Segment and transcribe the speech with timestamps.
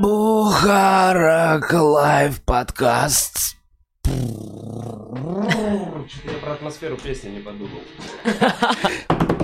[0.00, 3.56] Бухарок live подкаст.
[4.04, 4.22] Что-то
[6.32, 7.80] я про атмосферу песни не подумал.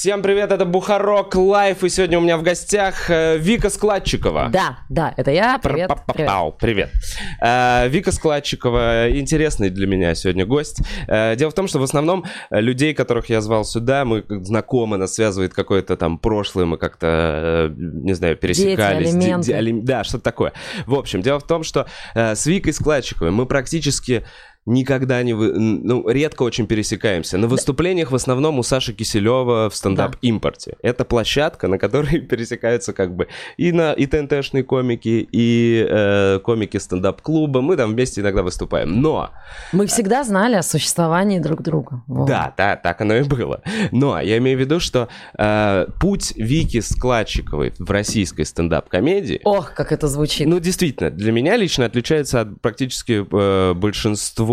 [0.00, 4.48] Всем привет, это Бухарок Live, и сегодня у меня в гостях э, Вика Складчикова.
[4.50, 5.58] Да, да, это я.
[5.58, 5.90] Привет.
[6.06, 6.26] привет.
[6.26, 6.90] Пау, привет.
[7.38, 10.80] Э, Вика Складчикова, интересный для меня сегодня гость.
[11.06, 15.12] Э, дело в том, что в основном людей, которых я звал сюда, мы знакомы, нас
[15.12, 19.14] связывает какое-то там прошлое, мы как-то, не знаю, пересекались.
[19.14, 20.54] Дети, ди- да, что-то такое.
[20.86, 24.24] В общем, дело в том, что с Викой Складчиковой мы практически
[24.66, 25.32] никогда не...
[25.32, 25.52] Вы...
[25.52, 27.38] Ну, редко очень пересекаемся.
[27.38, 30.76] На выступлениях в основном у Саши Киселева в стендап-импорте.
[30.82, 33.92] Это площадка, на которой пересекаются как бы и, на...
[33.92, 37.60] и ТНТшные комики, и э, комики стендап-клуба.
[37.62, 39.00] Мы там вместе иногда выступаем.
[39.00, 39.30] Но...
[39.72, 42.02] Мы всегда знали о существовании друг друга.
[42.06, 42.26] Вот.
[42.26, 43.62] Да, да, так оно и было.
[43.92, 49.40] Но я имею в виду, что э, путь Вики Складчиковой в российской стендап-комедии...
[49.44, 50.46] Ох, как это звучит.
[50.46, 54.49] Ну, действительно, для меня лично отличается от практически э, большинства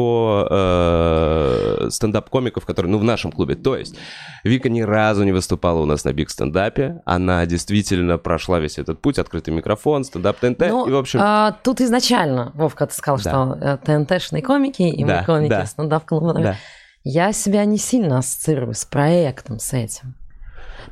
[0.49, 3.55] э, стендап-комиков, которые, ну, в нашем клубе.
[3.55, 3.95] То есть
[4.43, 7.01] Вика ни разу не выступала у нас на биг стендапе.
[7.05, 10.59] Она действительно прошла весь этот путь, открытый микрофон, стендап ТНТ.
[10.69, 11.19] Ну, и, в общем...
[11.21, 13.29] а, тут изначально, Вовка, ты сказал, да.
[13.29, 15.65] что э, ТНТшные комики и да, мы комики да.
[15.65, 16.33] стендап-клуба.
[16.33, 16.55] Да.
[17.03, 20.15] Я себя не сильно ассоциирую с проектом, с этим.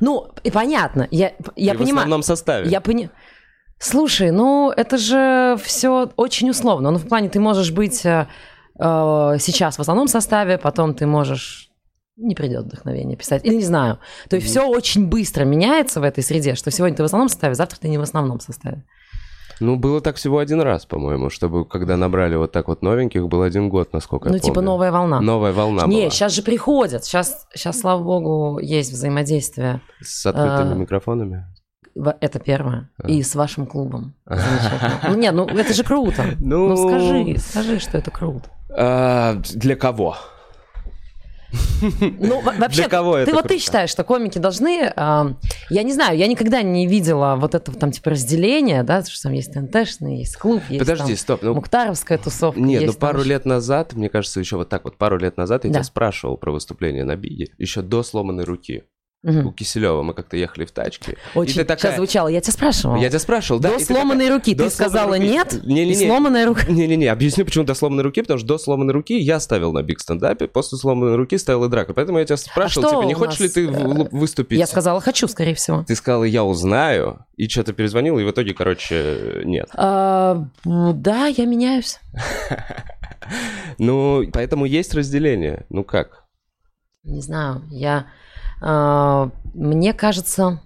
[0.00, 1.94] Ну, и понятно, я, я и понимаю.
[1.94, 2.70] в основном составе.
[2.70, 3.10] Я понимаю.
[3.78, 6.90] Слушай, ну это же все очень условно.
[6.90, 8.26] Ну, в плане, ты можешь быть э,
[8.78, 11.70] сейчас в основном составе, потом ты можешь
[12.16, 13.44] не придет вдохновение писать.
[13.44, 13.98] Или не знаю.
[14.28, 14.50] То есть mm-hmm.
[14.50, 17.88] все очень быстро меняется в этой среде, что сегодня ты в основном составе, завтра ты
[17.88, 18.84] не в основном составе.
[19.58, 23.42] Ну, было так всего один раз, по-моему, чтобы когда набрали вот так вот новеньких, был
[23.42, 24.70] один год, насколько ну, я типа помню.
[24.70, 25.20] новая волна.
[25.20, 26.10] Новая волна Не, была.
[26.10, 27.04] сейчас же приходят.
[27.04, 29.80] Сейчас, сейчас, слава богу, есть взаимодействие.
[30.02, 31.46] С открытыми А, микрофонами?
[32.20, 32.90] Это первое.
[33.02, 33.08] А.
[33.08, 34.14] И с вашим клубом.
[34.26, 35.00] Замечательно.
[35.08, 36.22] Ну, нет, ну это же круто.
[36.38, 38.50] Ну- Ну скажи, скажи, что это круто.
[38.70, 40.16] А, для кого?
[42.00, 43.62] Ну, во- вообще, Для кого ты это вот ты круто?
[43.62, 45.34] считаешь, что комики должны, а,
[45.70, 49.32] я не знаю, я никогда не видела вот этого там типа разделения, да, что там
[49.32, 51.42] есть ТНТшный, есть клуб, есть Подожди, там стоп.
[51.42, 52.60] Ну, Мухтаровская тусовка.
[52.60, 55.36] Нет, ну там пару еще- лет назад, мне кажется, еще вот так вот, пару лет
[55.36, 55.74] назад я Да.
[55.74, 58.84] тебя спрашивал про выступление на Биге, еще до сломанной руки.
[59.22, 59.46] Мгм.
[59.48, 61.16] У Киселева мы как-то ехали в тачке.
[61.34, 61.78] Очень и ты такая...
[61.92, 62.96] сейчас звучало, я тебя спрашивала.
[62.96, 63.70] Я тебя спрашивал, да?
[63.72, 65.26] До ты сломанной руки до ты сказала руки.
[65.28, 65.92] нет, Не-не-не.
[66.04, 66.62] и сломанная рука.
[66.68, 69.98] Не-не-не, объясню, почему до сломанной руки, потому что до сломанной руки я ставил на биг
[70.00, 71.92] стендапе, после сломанной руки ставил и драка.
[71.92, 74.58] Поэтому я тебя спрашивал, А типа, не хочешь ли нас, ты в- э, выступить?
[74.58, 75.82] Я сказала хочу, скорее всего.
[75.82, 79.68] Ты сказала, я узнаю, и что-то перезвонил, и в итоге, короче, нет.
[79.74, 81.98] А, да, я меняюсь.
[83.78, 85.66] Ну, поэтому есть разделение.
[85.68, 86.24] Ну как?
[87.02, 88.06] Не знаю, я...
[88.60, 90.60] а, мне кажется...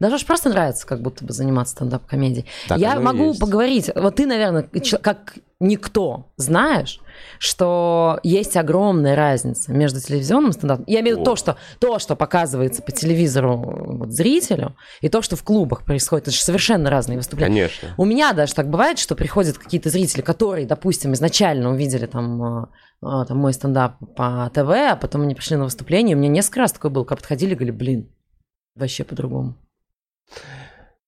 [0.00, 2.46] Даже уж просто нравится как будто бы заниматься стендап-комедией.
[2.76, 3.40] Я могу есть.
[3.40, 3.88] поговорить.
[3.94, 4.68] Вот ты, наверное,
[5.00, 7.00] как никто знаешь,
[7.38, 10.84] что есть огромная разница между телевизионным стендапом.
[10.86, 15.22] Я имею в виду то, что, то, что показывается по телевизору вот, зрителю, и то,
[15.22, 16.28] что в клубах происходит.
[16.28, 17.68] Это же совершенно разные выступления.
[17.68, 17.94] Конечно.
[17.96, 22.66] У меня даже так бывает, что приходят какие-то зрители, которые, допустим, изначально увидели там, э,
[23.02, 26.16] э, там мой стендап по ТВ, а потом они пришли на выступление.
[26.16, 28.12] У меня несколько раз такое было, как подходили и говорили, блин,
[28.74, 29.56] вообще по-другому.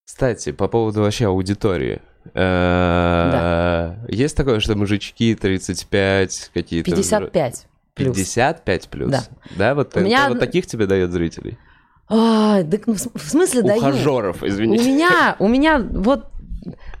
[0.05, 2.01] Кстати, по поводу вообще аудитории.
[2.33, 6.89] Э, Есть такое, что мужички 35 какие-то...
[6.91, 8.15] 55 плюс.
[8.17, 9.11] 55 плюс?
[9.11, 9.23] Да.
[9.57, 11.57] Да, вот У меня- вот таких тебе дает зрителей?
[12.07, 13.81] А, так, ну, в см- в смысле дают?
[13.81, 14.87] Ухажеров, У извините.
[14.91, 16.25] меня, у меня вот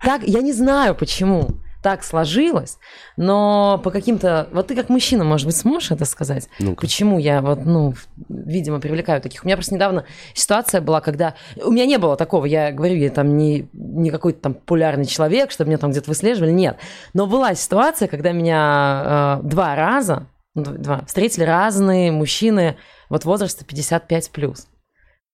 [0.01, 1.49] так, я не знаю почему
[1.85, 2.79] так сложилось,
[3.15, 4.49] но по каким-то...
[4.51, 6.49] Вот ты как мужчина, может быть, сможешь это сказать?
[6.57, 6.81] Ну-ка.
[6.81, 7.93] Почему я вот, ну,
[8.27, 9.43] видимо, привлекаю таких?
[9.43, 10.03] У меня просто недавно
[10.33, 11.35] ситуация была, когда...
[11.63, 15.51] У меня не было такого, я говорю, я там не, не какой-то там популярный человек,
[15.51, 16.79] чтобы меня там где-то выслеживали, нет.
[17.13, 20.25] Но была ситуация, когда меня э, два раза,
[20.55, 22.77] ну, два, встретили разные мужчины
[23.09, 24.31] вот возраста 55+.
[24.31, 24.65] плюс.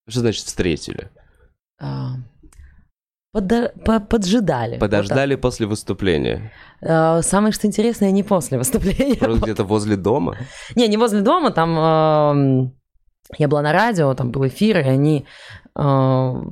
[0.05, 1.09] Что значит встретили?
[3.33, 4.77] Подо- по- поджидали.
[4.77, 6.51] Подождали после выступления?
[6.81, 6.89] Вот так.
[6.91, 9.15] А, Самое, что интересное, не после выступления.
[9.15, 10.35] Просто где-то возле дома?
[10.75, 12.73] Не, не возле дома, там эм,
[13.37, 15.25] я была на радио, там был эфир, и они
[15.77, 16.43] э,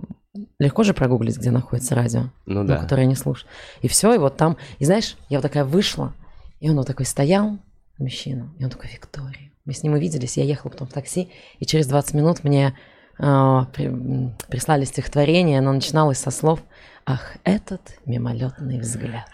[0.59, 2.77] легко же прогуглить, где находится радио, Ну ну, да.
[2.77, 3.49] которое они слушают.
[3.81, 6.13] И все, и вот там, и знаешь, я вот такая вышла,
[6.61, 7.57] и он вот такой стоял,
[7.97, 9.51] мужчина, и он такой, Виктория.
[9.65, 11.29] Мы с ним увиделись, я ехала потом в такси,
[11.59, 12.71] и через 20 минут мне э,
[13.19, 16.62] прислали стихотворение, оно начиналось со слов
[17.06, 19.25] «Ах, этот мимолетный взгляд».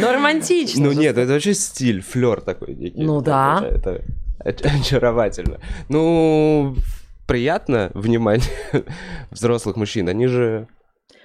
[0.00, 0.86] Но романтично.
[0.86, 3.02] Ну нет, это вообще стиль, флер такой некий.
[3.02, 3.64] Ну да.
[3.64, 4.02] Это,
[4.40, 5.60] это очаровательно.
[5.88, 6.74] Ну,
[7.26, 8.48] приятно внимание
[9.30, 10.08] взрослых мужчин.
[10.08, 10.66] Они же...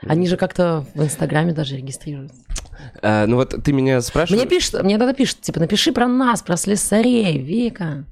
[0.08, 2.38] Они же как-то в Инстаграме даже регистрируются.
[3.02, 4.40] А, ну вот ты меня спрашиваешь...
[4.40, 8.06] Мне пишут, мне тогда пишут, типа, напиши про нас, про слесарей, Вика.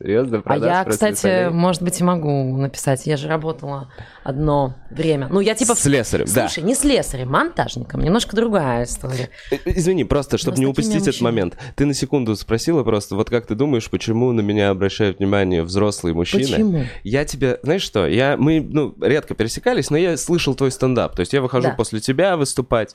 [0.00, 0.42] Серьезно?
[0.44, 1.50] А я, кстати, слесарей?
[1.50, 3.04] может быть, и могу написать.
[3.06, 3.92] Я же работала
[4.22, 5.26] одно время.
[5.28, 5.74] Ну, я типа...
[5.74, 6.48] Слесарем, да.
[6.48, 8.02] Слушай, не слесарем, монтажником.
[8.02, 9.30] Немножко другая история.
[9.50, 11.56] Э, Извини, просто, чтобы не упустить этот момент.
[11.74, 16.14] Ты на секунду спросила просто, вот как ты думаешь, почему на меня обращают внимание взрослые
[16.14, 16.44] мужчины?
[16.44, 16.84] Почему?
[17.02, 21.16] Я тебе, знаешь что, я, мы, ну, редко пересекались, но я слышал твой стендап.
[21.16, 21.74] То есть я выхожу Да.
[21.74, 22.94] после тебя выступать,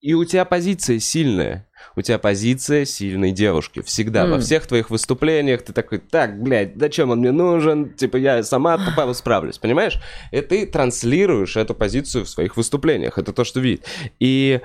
[0.00, 1.66] и у тебя позиция сильная.
[1.94, 3.80] У тебя позиция сильной девушки.
[3.82, 4.26] Всегда.
[4.26, 4.40] Во М.
[4.40, 7.90] всех твоих выступлениях ты такой, так, блядь, зачем он мне нужен?
[7.94, 9.98] Типа, я сама тупо справлюсь, понимаешь?
[10.32, 13.18] И ты транслируешь эту позицию в своих выступлениях.
[13.18, 13.84] Это то, что видит.
[14.20, 14.60] И,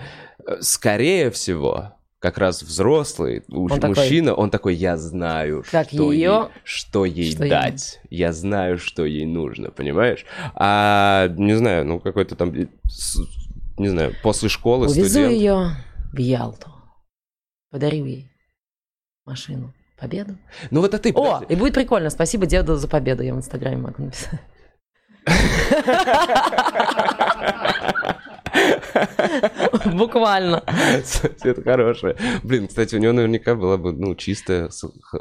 [0.48, 6.12] э, скорее всего, как раз взрослый Он такой- мужчина, он такой, я знаю, Как что,
[6.12, 8.00] её- ей, что ей что ей- дать.
[8.12, 10.26] Я знаю, что ей нужно, понимаешь?
[10.54, 12.68] А, не знаю, ну, какой-то там, э,
[13.78, 15.32] не знаю, после школы Увезу студент.
[15.34, 15.70] ее
[16.14, 16.68] в Ялту.
[17.72, 18.30] Подарю ей
[19.26, 19.74] машину.
[19.98, 20.38] Победу.
[20.72, 21.54] Ну, вот а ты, О, подожди.
[21.54, 22.10] и будет прикольно.
[22.10, 23.24] Спасибо деду за победу.
[23.24, 24.42] Я в Инстаграме могу написать.
[29.94, 30.64] Буквально.
[31.44, 32.16] Это хорошее.
[32.44, 34.70] Блин, кстати, у него наверняка была бы, ну, чистая,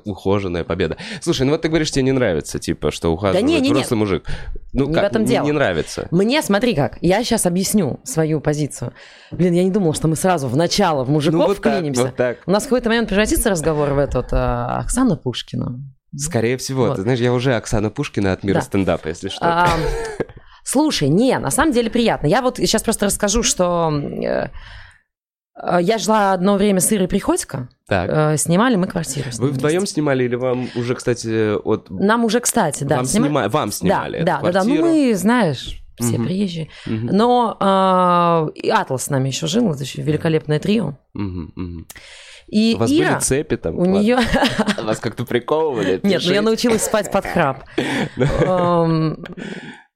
[0.05, 0.97] ухоженная победа.
[1.21, 3.73] Слушай, ну вот ты говоришь, тебе не нравится, типа, что ухаживает не, не, не.
[3.75, 4.27] взрослый мужик.
[4.73, 5.45] Ну, Не как, в этом дело.
[5.45, 6.09] не нравится.
[6.11, 8.93] Мне, смотри как, я сейчас объясню свою позицию.
[9.31, 12.03] Блин, я не думала, что мы сразу в начало в мужиков Ну, вот так, вклинимся.
[12.03, 12.39] вот так.
[12.47, 15.81] У нас в какой-то момент превратится разговор в этот а, Оксана Пушкина.
[16.17, 16.87] Скорее всего.
[16.87, 16.97] Вот.
[16.97, 18.63] Ты знаешь, я уже Оксана Пушкина от мира Да.
[18.63, 19.39] стендапа, если что.
[19.43, 19.69] А,
[20.71, 22.27] слушай, не, на самом деле приятно.
[22.29, 24.49] Я вот сейчас просто расскажу, что э,
[25.61, 28.09] э, я жила одно время с Ирой Приходько, так.
[28.11, 29.29] э, снимали мы квартиру.
[29.39, 29.95] Вы вдвоем вместе.
[29.95, 31.91] снимали или вам уже, кстати, от...
[31.91, 32.97] Нам уже, кстати, да.
[32.97, 34.65] вам, снима- снима- вам снимали да, да, да, да.
[34.65, 36.25] Ну мы, знаешь, все Мгм.
[36.27, 36.69] приезжие.
[36.87, 37.57] Мгм, Но
[38.55, 40.95] э, и Атлас с нами еще жил, это еще великолепное трио.
[41.15, 41.87] мгм, мгм.
[42.47, 43.79] И У вас Ира, были цепи там?
[43.79, 44.19] у нее...
[44.83, 46.01] Вас как-то приковывали?
[46.03, 47.65] Нет, ну я научилась спать под храп.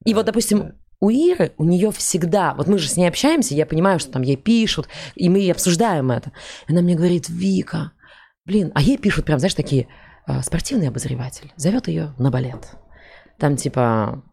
[0.05, 3.65] И вот, допустим, у Иры, у нее всегда, вот мы же с ней общаемся, я
[3.65, 6.31] понимаю, что там ей пишут, и мы обсуждаем это.
[6.67, 7.91] И она мне говорит, Вика,
[8.45, 9.87] блин, а ей пишут прям, знаешь, такие,
[10.27, 12.71] э, спортивный обозреватель, зовет ее на балет.
[13.37, 14.23] Там типа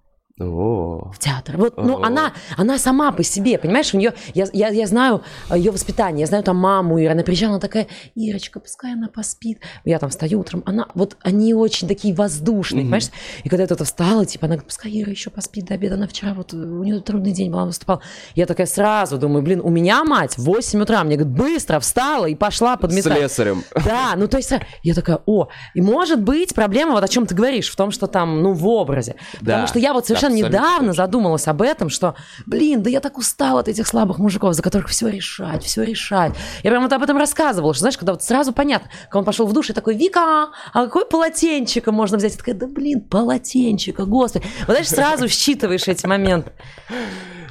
[0.51, 1.57] в театр.
[1.57, 5.71] Вот, ну, она, она сама по себе, понимаешь, у нее, я, я, я знаю ее
[5.71, 9.61] воспитание, я знаю там маму Иры, она приезжала, она такая, Ирочка, пускай она поспит.
[9.85, 13.09] Я там встаю утром, она, вот они очень такие воздушные, понимаешь?
[13.45, 16.07] И когда я тут встала, типа, она говорит, пускай Ира еще поспит до обеда, она
[16.07, 18.01] вчера вот, у нее трудный день был, она выступала.
[18.35, 22.27] Я такая сразу думаю, блин, у меня мать в 8 утра, мне говорит, быстро встала
[22.27, 23.19] и пошла с подметать.
[23.19, 23.65] слесарем.
[23.85, 24.53] Да, ну то есть
[24.83, 28.07] я такая, о, и может быть проблема, вот о чем ты говоришь, в том, что
[28.07, 29.17] там, ну, в образе.
[29.41, 31.05] Да, Потому что я вот совершенно абсолютно недавно точно.
[31.05, 32.15] задумалась об этом, что,
[32.47, 36.33] блин, да я так устала от этих слабых мужиков, за которых все решать, все решать.
[36.63, 39.47] Я прям вот об этом рассказывала, что, знаешь, когда вот сразу понятно, когда он пошел
[39.47, 42.33] в душ и такой, Вика, а какое полотенчико можно взять?
[42.33, 44.45] Я такая, да блин, полотенчико, господи.
[44.67, 46.53] Вот знаешь, сразу считываешь эти моменты.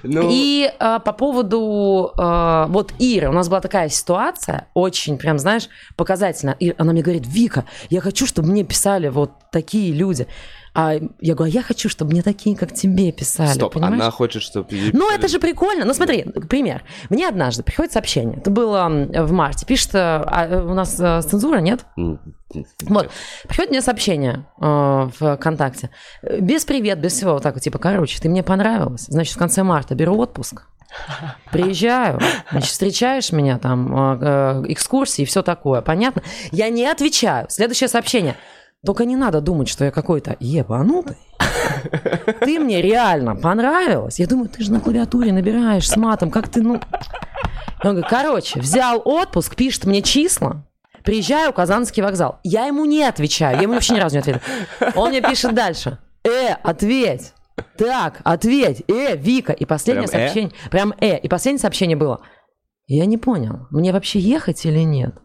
[0.04, 5.38] Ну, И э, по поводу э, вот Иры, у нас была такая ситуация, очень прям,
[5.38, 6.56] знаешь, показательно.
[6.60, 10.28] И она мне говорит, Вика, я хочу, чтобы мне писали вот такие люди.
[10.74, 13.50] А я говорю, а я хочу, чтобы мне такие, как тебе писали.
[13.50, 13.96] стоп, понимаешь?
[13.96, 14.70] она хочет, чтобы...
[14.94, 15.84] Ну, это же прикольно.
[15.84, 16.84] Ну, смотри, пример.
[17.10, 18.38] Мне однажды приходит сообщение.
[18.38, 19.66] Это было в марте.
[19.66, 21.86] Пишет, э, а, э, у нас э, цензура, нет?
[21.98, 23.10] Вот.
[23.48, 25.90] Приходит мне сообщение э, в ВКонтакте.
[26.40, 27.34] Без привет, без всего.
[27.34, 29.08] Вот так вот, типа, короче, ты мне понравилась.
[29.08, 30.64] Значит, в конце марта беру отпуск.
[31.52, 32.20] Приезжаю,
[32.52, 36.22] значит, встречаешь меня там, э, э, экскурсии и все такое, понятно?
[36.52, 37.48] Я не отвечаю.
[37.50, 38.36] Следующее сообщение.
[38.86, 41.18] Только не надо думать, что я какой-то ебанутый.
[42.40, 44.20] Ты мне реально понравилась.
[44.20, 46.82] Я думаю, ты же на клавиатуре набираешь с матом, как ты, ну...
[47.84, 50.66] Он говорит, короче, взял отпуск, пишет мне числа,
[51.04, 52.40] приезжаю, Казанский вокзал.
[52.44, 54.42] Я ему не отвечаю, я ему вообще ни разу не ответил.
[54.96, 55.98] Он мне пишет дальше.
[56.24, 57.34] Э, ответь.
[57.78, 58.84] Так, ответь.
[58.88, 59.54] Э, Вика.
[59.54, 60.26] И последнее Прям «э»?
[60.26, 60.52] сообщение.
[60.70, 61.18] Прям э.
[61.18, 62.22] И последнее сообщение было.
[62.88, 65.16] Я не понял, мне вообще ехать или нет?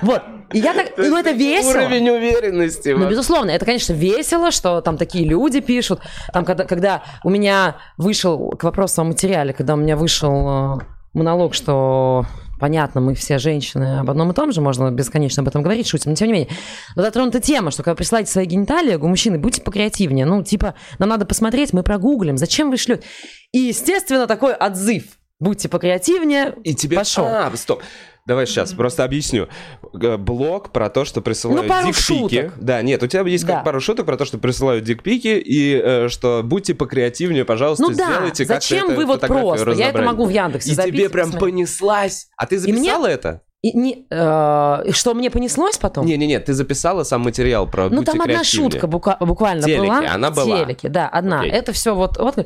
[0.00, 0.22] Вот.
[0.54, 1.82] И я так, ну это весело.
[1.82, 2.90] Уровень уверенности.
[2.90, 6.00] Ну, безусловно, это, конечно, весело, что там такие люди пишут.
[6.32, 10.78] Там, когда, когда у меня вышел, к вопросу о материале, когда у меня вышел э,
[11.12, 12.24] монолог, что
[12.60, 16.12] понятно, мы все женщины об одном и том же, можно бесконечно об этом говорить, шутим,
[16.12, 16.50] но тем не менее.
[16.94, 20.24] Но затронута тема, что когда присылаете свои гениталии, у мужчины, будьте покреативнее.
[20.24, 23.02] Ну, типа, нам надо посмотреть, мы прогуглим, зачем вы шлете?
[23.50, 25.02] И, естественно, такой отзыв.
[25.40, 26.54] будьте покреативнее.
[26.62, 26.98] И тебе...
[26.98, 27.26] Пошел.
[27.26, 27.82] А, стоп.
[28.26, 29.48] Давай сейчас просто объясню.
[29.92, 32.02] Блог про то, что присылают Ну, пару дикпики.
[32.02, 32.54] шуток.
[32.58, 33.56] Да, нет, у тебя есть Да.
[33.56, 37.90] как пару шуток про то, что присылают дикпики, и э, что будьте покреативнее, пожалуйста, Ну
[37.94, 39.72] да, сделайте как-то зачем вы вот просто?
[39.72, 41.54] Я это могу в Яндексе И забить тебе прям посмотреть.
[41.54, 42.28] понеслась.
[42.38, 43.42] А ты И мне- записала это?
[43.60, 46.04] И не, э, что мне понеслось потом?
[46.06, 48.70] Не-не-не, ты записала сам материал про Ну, «Будьте там одна креативнее».
[48.72, 49.98] шутка бука- буквально Телеке, была.
[50.14, 50.64] она была.
[50.64, 51.40] Телеке, да, одна.
[51.40, 51.52] Окей.
[51.52, 52.38] Это все вот, вот.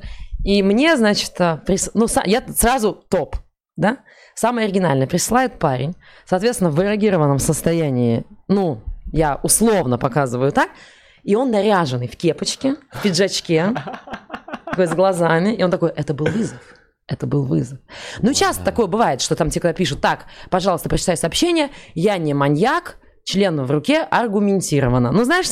[0.45, 3.35] И мне, значит, а, прис- ну, я сразу топ,
[3.77, 3.99] да?
[4.39, 5.09] Самое оригинальное.
[5.09, 8.81] Присылает парень, соответственно, в эрогированном состоянии, ну,
[9.11, 10.71] я условно показываю так,
[11.25, 13.75] и он наряженный в кепочке, в пиджачке,
[14.65, 16.61] такой с глазами, и он такой, это был вызов.
[17.09, 17.81] Это был вызов.
[18.21, 22.33] Ну, часто такое бывает, что там тебе когда пишут, так, пожалуйста, прочитай сообщение, я не
[22.33, 25.13] маньяк, член в руке аргументированно.
[25.13, 25.49] Ну, знаешь,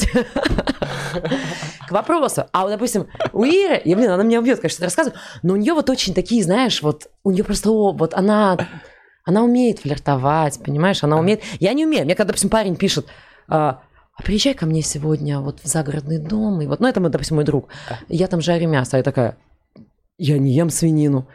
[1.87, 2.47] к вопросу.
[2.53, 5.75] А вот, допустим, у Иры, и, блин, она меня убьет, конечно, рассказываю, но у нее
[5.75, 8.57] вот очень такие, знаешь, вот, у нее просто, вот она,
[9.27, 11.43] она умеет флиртовать, понимаешь, она умеет.
[11.61, 12.07] Я не умею.
[12.07, 13.09] Мне когда, допустим, парень пишет,
[13.47, 13.83] а,
[14.19, 17.37] «А приезжай ко мне сегодня вот в загородный дом, и вот, ну, это, мой, допустим,
[17.37, 17.69] мой друг,
[18.09, 19.37] я там жарю мясо, а я такая,
[20.19, 21.29] я не ем свинину.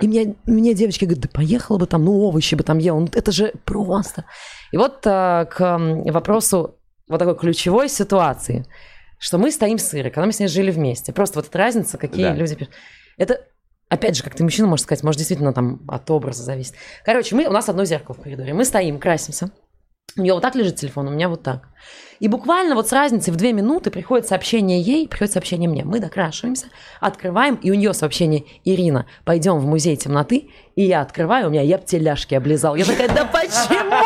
[0.00, 3.08] И мне, мне девочки говорят, да поехала бы там, ну овощи бы там ел, ну
[3.12, 4.24] это же просто.
[4.72, 5.78] И вот а, к
[6.10, 8.66] вопросу вот такой ключевой ситуации,
[9.18, 11.12] что мы стоим с Ирой, когда мы с ней жили вместе.
[11.12, 12.34] Просто вот эта разница, какие Да.
[12.34, 12.72] люди пишут.
[13.18, 13.42] Это,
[13.88, 16.74] опять же, как ты мужчина можешь сказать, может, действительно там от образа зависит.
[17.04, 19.50] Короче, мы, у нас одно зеркало в коридоре, мы стоим, красимся.
[20.16, 21.68] У нее вот так лежит телефон, у меня вот так.
[22.20, 25.84] И буквально вот с разницей в две минуты приходит сообщение ей, приходит сообщение мне.
[25.84, 26.66] Мы докрашиваемся,
[27.00, 30.50] открываем, и у нее сообщение «Ирина, пойдем в музей темноты».
[30.76, 32.76] И я открываю, у меня я б теляшки облизал.
[32.76, 34.04] Я такая, да почему?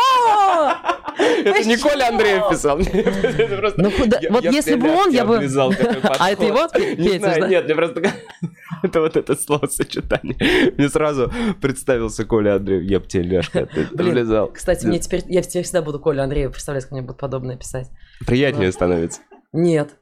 [1.49, 2.77] Это не Коля Андреев писал.
[3.77, 3.91] Ну,
[4.29, 5.37] вот если бы он, я бы-
[6.19, 6.67] А это его.
[6.97, 8.01] Не знаю, нет, мне просто...
[8.83, 10.37] Это вот это словосочетание.
[10.77, 12.83] Мне сразу представился Коля Андреев.
[12.83, 14.47] Я б теляшка Блин, облизал.
[14.49, 17.89] Кстати, мне теперь, я теперь всегда буду Колю Андреева представлять, как мне будут подобное писать.
[18.25, 19.21] Приятнее становится.
[19.51, 19.95] Нет.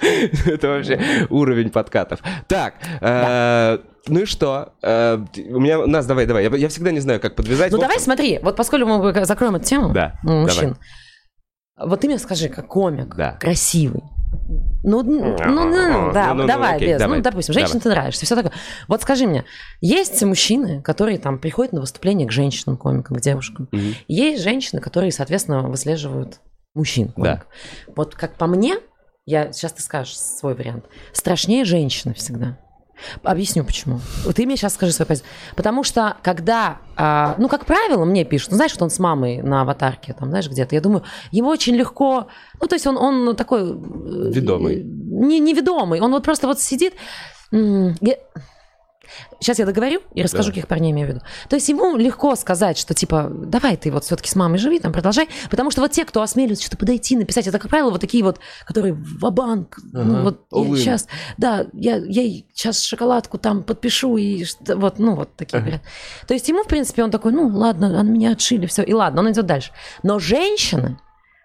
[0.46, 2.20] Это вообще уровень подкатов.
[2.46, 4.72] Так, э, ну и что?
[4.82, 6.48] Э, У меня, у нас, давай, давай.
[6.58, 7.72] Я всегда не знаю, как подвязать.
[7.72, 10.76] Ну давай смотри, вот поскольку мы закроем эту тему, мужчин,
[11.76, 14.02] вот ты мне скажи, как комик, красивый,
[14.84, 17.80] ну, ну, ну, ну, да, Ну, ну, ну, давай, окей, без, давай, ну, допустим, женщине
[17.80, 18.52] ты нравишься, все такое.
[18.86, 19.44] Вот скажи мне,
[19.80, 23.68] есть мужчины, которые там приходят на выступление к женщинам, комикам, к девушкам.
[23.72, 23.94] Мгм.
[24.06, 26.40] Есть женщины, которые, соответственно, выслеживают
[26.74, 27.12] мужчин.
[27.16, 27.42] Да.
[27.96, 28.76] Вот как по мне,
[29.28, 32.56] я сейчас ты скажешь свой вариант, страшнее женщины всегда.
[33.22, 34.00] Объясню почему.
[34.24, 35.28] Вот ты мне сейчас скажи свою позицию.
[35.54, 39.40] Потому что когда, а, ну, как правило, мне пишут, ну, знаешь, что он с мамой
[39.42, 42.26] на аватарке, там, знаешь, где-то, я думаю, ему очень легко,
[42.60, 43.60] ну, то есть он, он такой...
[43.60, 44.82] э, Ведомый.
[44.82, 46.94] Не, не ведомый, он вот просто вот сидит...
[47.52, 48.18] я-
[49.40, 50.54] Сейчас я договорю и расскажу, Да.
[50.54, 51.20] каких парней имею в виду.
[51.48, 54.92] То есть ему легко сказать, что типа, давай ты вот все-таки с мамой живи, там
[54.92, 55.28] продолжай.
[55.50, 58.40] Потому что вот те, кто осмеливаются что-то подойти, написать, это, как правило, вот такие вот,
[58.64, 60.76] которые в-банк, ну Ага, вот all in.
[60.76, 62.22] сейчас, да, я, я
[62.54, 65.80] сейчас шоколадку там подпишу и вот, ну вот такие Ага.
[66.26, 69.30] То есть ему, в принципе, он такой, ну ладно, меня отшили, все, и ладно, он
[69.32, 69.72] идет дальше.
[70.02, 70.98] Но женщины,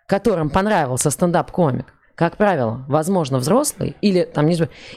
[0.07, 4.55] которым понравился стендап-комик, как правило, возможно, взрослые или там не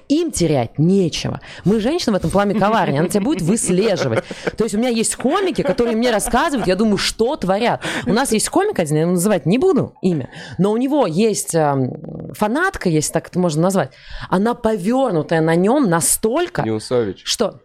[0.08, 1.40] им терять нечего.
[1.64, 4.22] Мы, женщины, в этом плане коварнее, она тебя будет выслеживать.
[4.56, 7.82] То есть у меня есть комики, которые мне рассказывают, я думаю, что творят.
[8.04, 11.54] У нас есть комик один, я его называть не буду имя, но у него есть
[11.54, 13.92] эм, фанатка, если так это можно назвать,
[14.28, 17.22] она повернутая на нем настолько, Неусович.
[17.24, 17.62] что?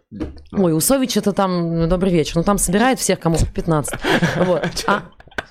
[0.52, 3.98] Ой, Усович это там, ну, добрый вечер, ну там собирает всех, кому по 15.
[4.36, 4.62] Вот.
[4.86, 5.02] А,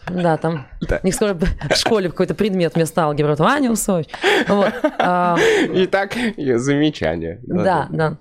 [0.08, 1.00] да, там, Да.
[1.01, 4.08] у них скоро в школе какой-то предмет вместо алгебры, вот Ваня Усович.
[4.48, 4.74] Вот.
[5.00, 5.38] А,
[5.74, 7.39] Итак, замечание.
[7.43, 8.17] да, да.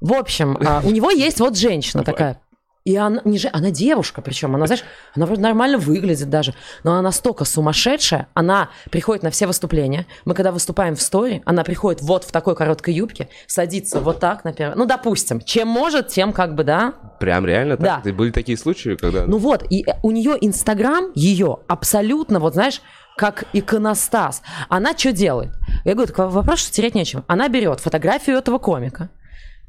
[0.00, 2.40] В общем, а, у него есть вот женщина такая.
[2.84, 4.84] И она, не же, она девушка, причем она, знаешь,
[5.14, 10.06] она вроде нормально выглядит даже, но она настолько сумасшедшая, она приходит на все выступления.
[10.24, 14.44] Мы когда выступаем в стори, она приходит вот в такой короткой юбке, садится вот так
[14.44, 14.76] на первое.
[14.76, 16.94] Ну, допустим, чем может, тем как бы, да.
[17.18, 18.02] Прям реально так?
[18.02, 18.12] Да.
[18.12, 19.26] Были такие случаи, когда...
[19.26, 22.80] Ну вот, и э, у нее Инстаграм, ее абсолютно, вот знаешь,
[23.16, 24.40] как иконостас.
[24.70, 25.50] Она что делает?
[25.84, 27.24] Я говорю, так вопрос, что терять нечего.
[27.26, 29.10] Она берет фотографию этого комика,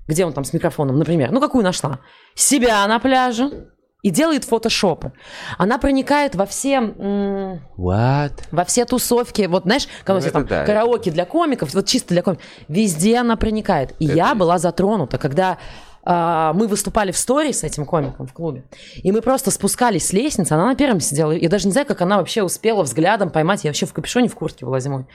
[0.08, 2.00] где он там с микрофоном, например, ну какую нашла,
[2.36, 3.68] себя на пляже
[4.02, 5.14] и делает фотошопы.
[5.58, 8.32] Она проникает во все, What?
[8.52, 12.10] во все тусовки, вот знаешь, когда Ну, это там да, караоке для комиков, вот чисто
[12.10, 13.94] для комиков, везде она проникает.
[14.00, 15.58] И Это я была затронута, когда
[16.04, 18.64] а, мы выступали в стори с этим комиком в клубе,
[18.96, 22.02] и мы просто спускались с лестницы, она на первом сидела, я даже не знаю, как
[22.02, 25.06] она вообще успела взглядом поймать, я вообще в капюшоне в куртке была зимой.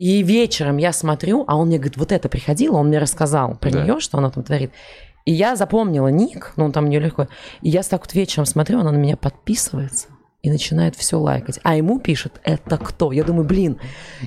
[0.00, 3.70] И вечером я смотрю, а он мне говорит, вот это приходило, он мне рассказал про
[3.70, 3.82] Да.
[3.84, 4.72] нее, что она там творит.
[5.26, 7.28] И я запомнила ник, ну он там не легко.
[7.60, 10.08] И я так вот вечером смотрю, она на меня подписывается
[10.40, 11.60] и начинает все лайкать.
[11.64, 13.12] А ему пишет, это кто?
[13.12, 13.78] Я думаю, блин,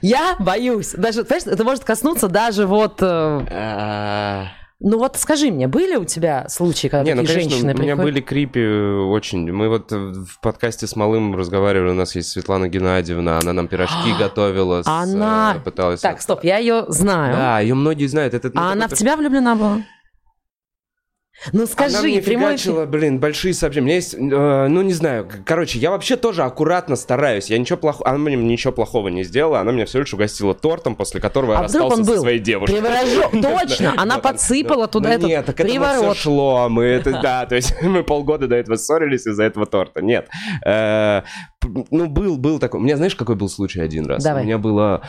[0.04, 0.92] я боюсь.
[0.96, 3.02] Даже, понимаешь, это может коснуться даже вот...
[3.02, 3.06] э,
[3.52, 4.46] А,
[4.86, 7.78] Ну вот скажи мне, были у тебя случаи, когда Не, ну, такие конечно, женщины у
[7.78, 8.14] меня приходят?
[8.14, 9.50] были крипи э, очень.
[9.50, 13.70] Мы вот э, в подкасте с Малым разговаривали, у нас есть Светлана Геннадьевна, она нам
[13.70, 14.84] пирожки готовила.
[14.84, 16.02] с, Она- э, Пыталась...
[16.02, 17.34] Так, стоп, я ее знаю.
[17.34, 18.34] Да, ее многие знают.
[18.34, 19.84] Это, ну, а она в тебя влюблена была?
[21.52, 23.84] Ну скажи, Она мне прямой фигачила, блин, большие сообщения.
[23.84, 27.50] У меня есть, э, ну, не знаю, короче, я вообще тоже аккуратно стараюсь.
[27.50, 29.60] Я ничего плохого, она мне ничего плохого не сделала.
[29.60, 32.22] Она меня всего лишь угостила тортом, после которого я А вдруг расстался он со был
[32.22, 32.74] своей девушкой.
[32.82, 33.42] приворожен?
[33.68, 36.68] Точно, она подсыпала туда ну этот Нет, так это все шло.
[36.70, 40.02] Мы это, да, то есть мы полгода до этого ссорились из-за этого торта.
[40.02, 40.30] Нет.
[40.66, 41.24] Э,
[41.92, 42.80] Ну, был, был такой.
[42.80, 44.26] У меня, знаешь, какой был случай один раз?
[44.26, 45.02] У меня было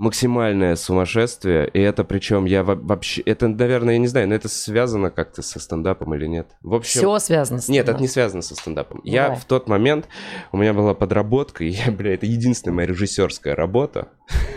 [0.00, 3.20] максимальное сумасшествие, и это причем я во- вообще...
[3.20, 6.48] Это, наверное, я не знаю, но это связано как-то со стендапом или нет.
[6.62, 7.00] В общем...
[7.00, 9.02] Все связано с Нет, это не связано со стендапом.
[9.04, 9.38] Я Давай.
[9.38, 10.08] в тот момент,
[10.52, 14.08] у меня была подработка, и я, бля, это единственная моя режиссерская работа.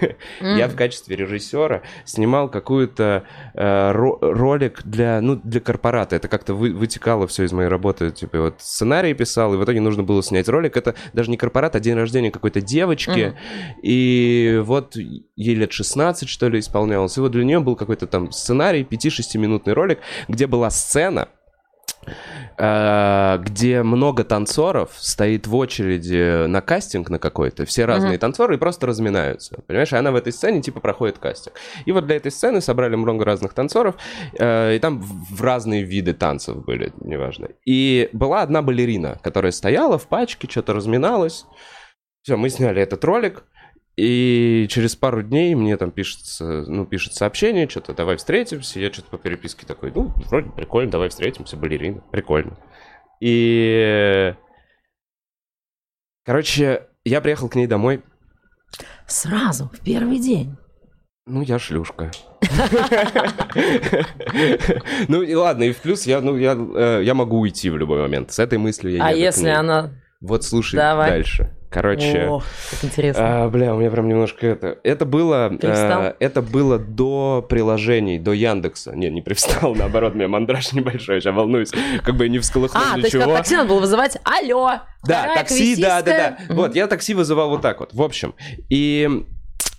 [0.41, 3.23] Я в качестве режиссера снимал какую-то
[3.55, 6.15] э, ро- ролик для, ну, для корпората.
[6.15, 8.11] Это как-то вы- вытекало все из моей работы.
[8.11, 10.77] Типа вот сценарий писал, и в итоге нужно было снять ролик.
[10.77, 13.33] Это даже не корпорат, а день рождения какой-то девочки.
[13.81, 14.95] И вот
[15.35, 17.17] ей лет 16, что ли, исполнялось.
[17.17, 21.29] И вот для нее был какой-то там сценарий, 5-6-минутный ролик, где была сцена,
[22.57, 28.57] э, где много танцоров стоит в очереди на кастинг на какой-то, все разные танцоры и
[28.57, 29.91] просто разминаются, понимаешь?
[29.91, 31.55] И она в этой сцене типа проходит кастинг.
[31.85, 33.95] И вот для этой сцены собрали много разных танцоров,
[34.37, 37.49] э, и там в разные виды танцев были, неважно.
[37.65, 41.45] И была одна балерина, которая стояла в пачке, что-то разминалась.
[42.21, 43.43] Все, мы сняли этот ролик.
[43.95, 48.79] И через пару дней мне там пишется, ну, пишет сообщение, что-то давай встретимся.
[48.79, 52.57] Я что-то по переписке такой, ну, вроде прикольно, давай встретимся, балерина, прикольно.
[53.19, 54.33] И,
[56.25, 58.01] короче, я приехал к ней домой.
[59.05, 60.57] Сразу, в первый день.
[61.25, 62.11] Ну, я шлюшка.
[65.07, 68.01] Ну, и ладно, и в плюс я, ну, я, э, я могу уйти в любой
[68.01, 68.31] момент.
[68.31, 69.93] С этой мыслью я А если она...
[70.19, 71.09] Вот слушай Давай.
[71.09, 71.55] дальше.
[71.73, 72.27] Короче...
[72.29, 73.45] Ох, как интересно.
[73.45, 74.77] А, бля, у меня прям немножко это.
[74.83, 78.95] Это было, э, это было до приложений, до Яндекса.
[78.95, 81.71] Не, не привстал, наоборот, у меня мандраж небольшой, сейчас волнуюсь,
[82.03, 83.23] как бы не всколыхнул А, то есть ничего.
[83.25, 86.13] как такси надо было вызывать «Алло, Да, такси, да, да, да.
[86.13, 86.45] квестистская».
[86.49, 86.55] Мгм.
[86.57, 87.91] Вот, я такси вызывал вот так вот.
[87.91, 88.35] В общем,
[88.69, 89.25] и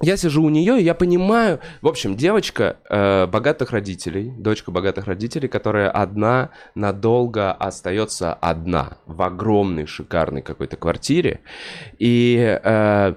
[0.03, 1.61] я сижу у нее, и я понимаю...
[1.81, 9.23] В общем, девочка э, богатых родителей, дочка богатых родителей, которая одна надолго остается одна в
[9.23, 11.41] огромной шикарной какой-то квартире.
[11.99, 12.59] И...
[12.63, 13.15] э,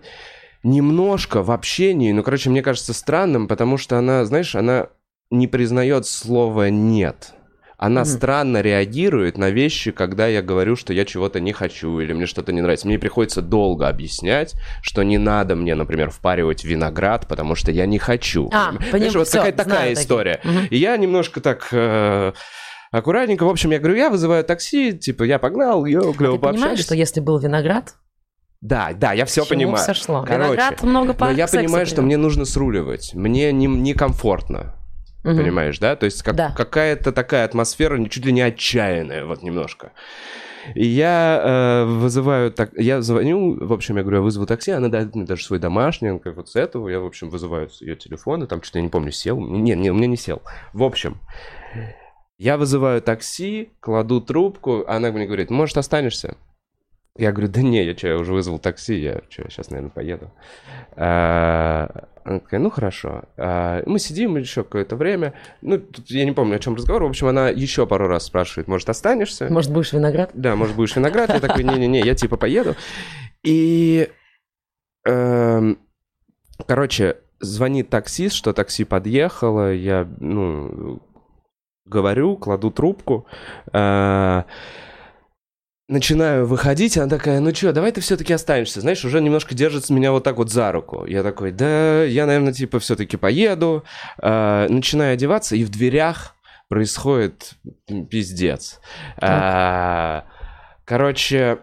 [0.63, 4.87] немножко в общении, ну, короче, мне кажется странным, потому что она, знаешь, она
[5.31, 7.33] не признает слово «нет».
[7.79, 8.09] Она Мгм.
[8.09, 12.51] странно реагирует на вещи, когда я говорю, что я чего-то не хочу или мне что-то
[12.51, 12.87] не нравится.
[12.87, 17.99] Мне приходится долго объяснять, что не надо мне, например, впаривать виноград, потому что я не
[17.99, 18.49] хочу.
[18.51, 19.93] А, Знаешь, поним- вот всё, какая-то такая такие.
[19.93, 20.39] история.
[20.43, 20.65] Мгм.
[20.71, 21.67] И я немножко так...
[21.71, 22.33] э,
[22.89, 26.83] Аккуратненько, в общем, я говорю, я вызываю такси, типа, я погнал, Ты клево понимаешь, пообщались.
[26.85, 27.93] что если был виноград,
[28.61, 29.77] Да, да, я все чему понимаю.
[29.83, 30.23] всё шло?
[30.25, 32.05] Короче, Виноград много Но пар я понимаю, что привел.
[32.07, 33.11] мне нужно сруливать.
[33.13, 34.73] Мне не- некомфортно.
[35.27, 35.37] Мгм.
[35.43, 35.95] Понимаешь, да?
[35.95, 36.53] То есть как- Да.
[36.55, 39.91] какая-то такая атмосфера, чуть ли не отчаянная, вот немножко.
[40.75, 44.89] И я э, вызываю, так, я звоню, в общем, я говорю, я вызову такси, она
[44.89, 47.95] дает мне даже свой домашний, он как вот с этого, я, в общем, вызываю ее
[47.95, 50.41] телефона, там что-то, я не помню, сел, не, не, у меня не сел.
[50.73, 51.17] В общем,
[52.37, 56.35] я вызываю такси, кладу трубку, она мне говорит, может, останешься?
[57.17, 60.31] Я говорю, да не, я что, я уже вызвал такси, я что, сейчас, наверное, поеду.
[60.95, 63.23] А, Она такая, ну хорошо.
[63.37, 65.33] А, Мы сидим еще какое-то время.
[65.61, 67.03] Ну, тут я не помню, о чем разговор.
[67.03, 69.47] В общем, она еще пару раз спрашивает, может, останешься?
[69.49, 70.31] Может, будешь виноград?
[70.33, 71.29] Да, может, будешь виноград?
[71.29, 72.75] Я такой, не-не-не, я типа поеду.
[73.43, 74.09] И,
[75.05, 75.79] эм,
[76.67, 79.73] короче, звонит таксист, что такси подъехало.
[79.73, 81.01] Я, ну,
[81.85, 83.25] говорю, кладу трубку.
[83.73, 84.43] Э,
[85.89, 88.81] Начинаю выходить, она такая, ну что, давай ты все-таки останешься.
[88.81, 91.05] Знаешь, уже немножко держится меня вот так вот за руку.
[91.05, 93.85] Я такой, да, я, наверное, типа все-таки поеду.
[94.21, 96.35] Э, начинаю одеваться, и в дверях
[96.67, 97.53] происходит
[98.09, 98.81] пиздец.
[99.21, 100.25] А,
[100.87, 101.59] Короче,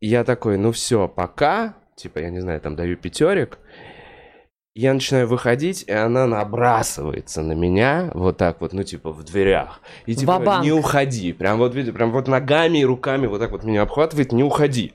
[0.00, 1.74] я такой, ну все, пока.
[1.96, 3.58] Типа, я не знаю, там даю пятерик.
[4.76, 9.80] Я начинаю выходить, и она набрасывается на меня вот так вот, ну типа в дверях.
[10.04, 10.64] И типа Ва-банк.
[10.64, 11.32] не уходи.
[11.32, 14.92] Прям вот, видите, прям вот ногами и руками вот так вот меня обхватывает, не уходи.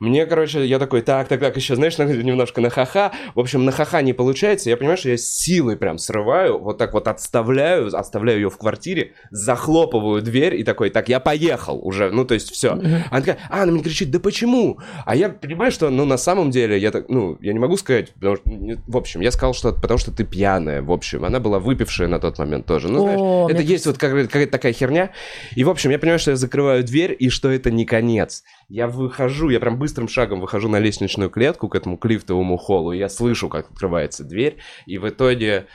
[0.00, 3.12] Мне, короче, я такой, так, так, так, еще, знаешь, немножко на ха-ха.
[3.34, 4.70] В общем, на ха-ха не получается.
[4.70, 9.12] Я понимаю, что я силой прям срываю, вот так вот отставляю, оставляю ее в квартире,
[9.30, 12.72] захлопываю дверь и такой, так, я поехал уже, ну, то есть все.
[12.72, 14.78] Она такая, а, она мне кричит, да почему?
[15.04, 18.14] А я понимаю, что, ну, на самом деле, я так, ну, я не могу сказать,
[18.14, 18.44] потому что,
[18.86, 21.24] в общем, я сказал, что потому что ты пьяная, в общем.
[21.26, 22.88] Она была выпившая на тот момент тоже.
[22.88, 25.10] Ну, знаешь, О, это есть вот какая- какая-то такая херня.
[25.56, 28.44] И, в общем, я понимаю, что я закрываю дверь, и что это не конец.
[28.68, 32.92] Я выхожу, я прям быстрым шагом выхожу на лестничную клетку к этому к лифтовому холлу,
[32.92, 35.66] и я слышу, как открывается дверь, и в итоге,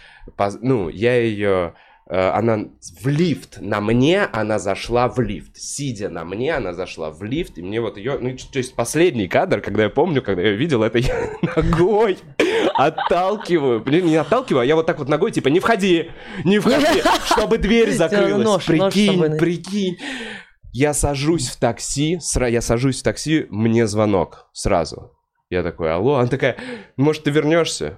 [0.61, 1.73] ну, я ее...
[2.07, 2.59] э, Она
[3.03, 5.57] в лифт на мне, она зашла в лифт.
[5.57, 8.17] Сидя на мне, она зашла в лифт, и мне вот ее...
[8.21, 12.17] Ну, то есть последний кадр, когда я помню, когда я видел это, я ногой
[12.73, 13.81] отталкиваю.
[13.81, 16.09] Блин, не отталкиваю, а я вот так вот ногой, типа, не входи,
[16.45, 18.63] не входи, чтобы дверь закрылась.
[18.93, 19.97] Прикинь, прикинь.
[20.77, 25.13] Я сажусь в такси, сра- я сажусь в такси, мне звонок сразу.
[25.49, 26.57] Я такой, алло, она такая,
[26.97, 27.97] может, ты вернешься?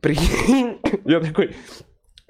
[0.00, 1.54] Прикинь, я такой, «Не,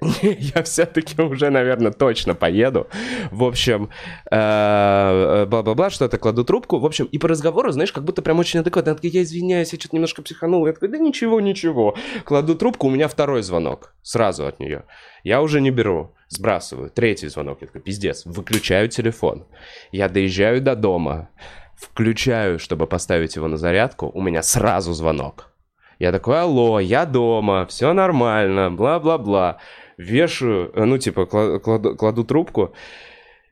[0.21, 2.87] я все-таки уже, наверное, точно поеду.
[3.31, 3.89] В общем,
[4.29, 6.79] э, бла-бла-бла, что-то кладу трубку.
[6.79, 8.91] В общем, и по разговору, знаешь, как будто прям очень адекватно.
[8.91, 10.67] Она такая, я извиняюсь, я что-то немножко психанул.
[10.67, 11.95] Я такой, да ничего, ничего.
[12.25, 14.83] Кладу трубку, у меня второй звонок сразу от нее.
[15.23, 16.89] Я уже не беру, сбрасываю.
[16.89, 17.59] Третий звонок.
[17.61, 19.45] Я такой, пиздец, выключаю телефон.
[19.91, 21.29] Я доезжаю до дома,
[21.77, 24.11] включаю, чтобы поставить его на зарядку.
[24.13, 25.51] У меня сразу звонок.
[25.99, 29.59] Я такой, алло, я дома, все нормально, бла-бла-бла.
[29.97, 32.73] Вешаю, э, ну, типа, кла- кладу, кладу трубку.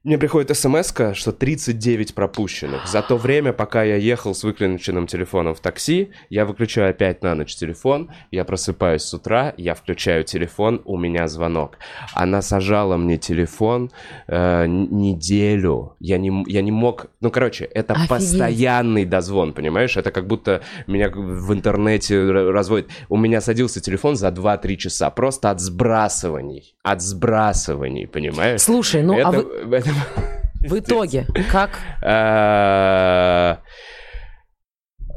[0.03, 2.87] Мне приходит смс что 39 пропущенных.
[2.87, 7.33] За то время, пока я ехал с выключенным телефоном в такси, я выключаю опять на
[7.35, 11.77] ночь телефон, я просыпаюсь с утра, я включаю телефон, у меня звонок.
[12.13, 13.91] Она сажала мне телефон
[14.27, 15.95] э, неделю.
[16.01, 17.05] Я не, я не мог...
[17.21, 18.09] Ну, короче, это Офигеть.
[18.09, 19.95] постоянный дозвон, понимаешь?
[19.95, 22.89] Это как будто меня в интернете разводит.
[23.07, 25.09] У меня садился телефон за 2-3 часа.
[25.11, 26.75] Просто от сбрасываний.
[26.83, 28.59] От сбрасываний, понимаешь?
[28.61, 29.92] Слушай, ну а Это- вы- это-
[30.61, 31.79] в итоге как?
[32.01, 33.57] Э,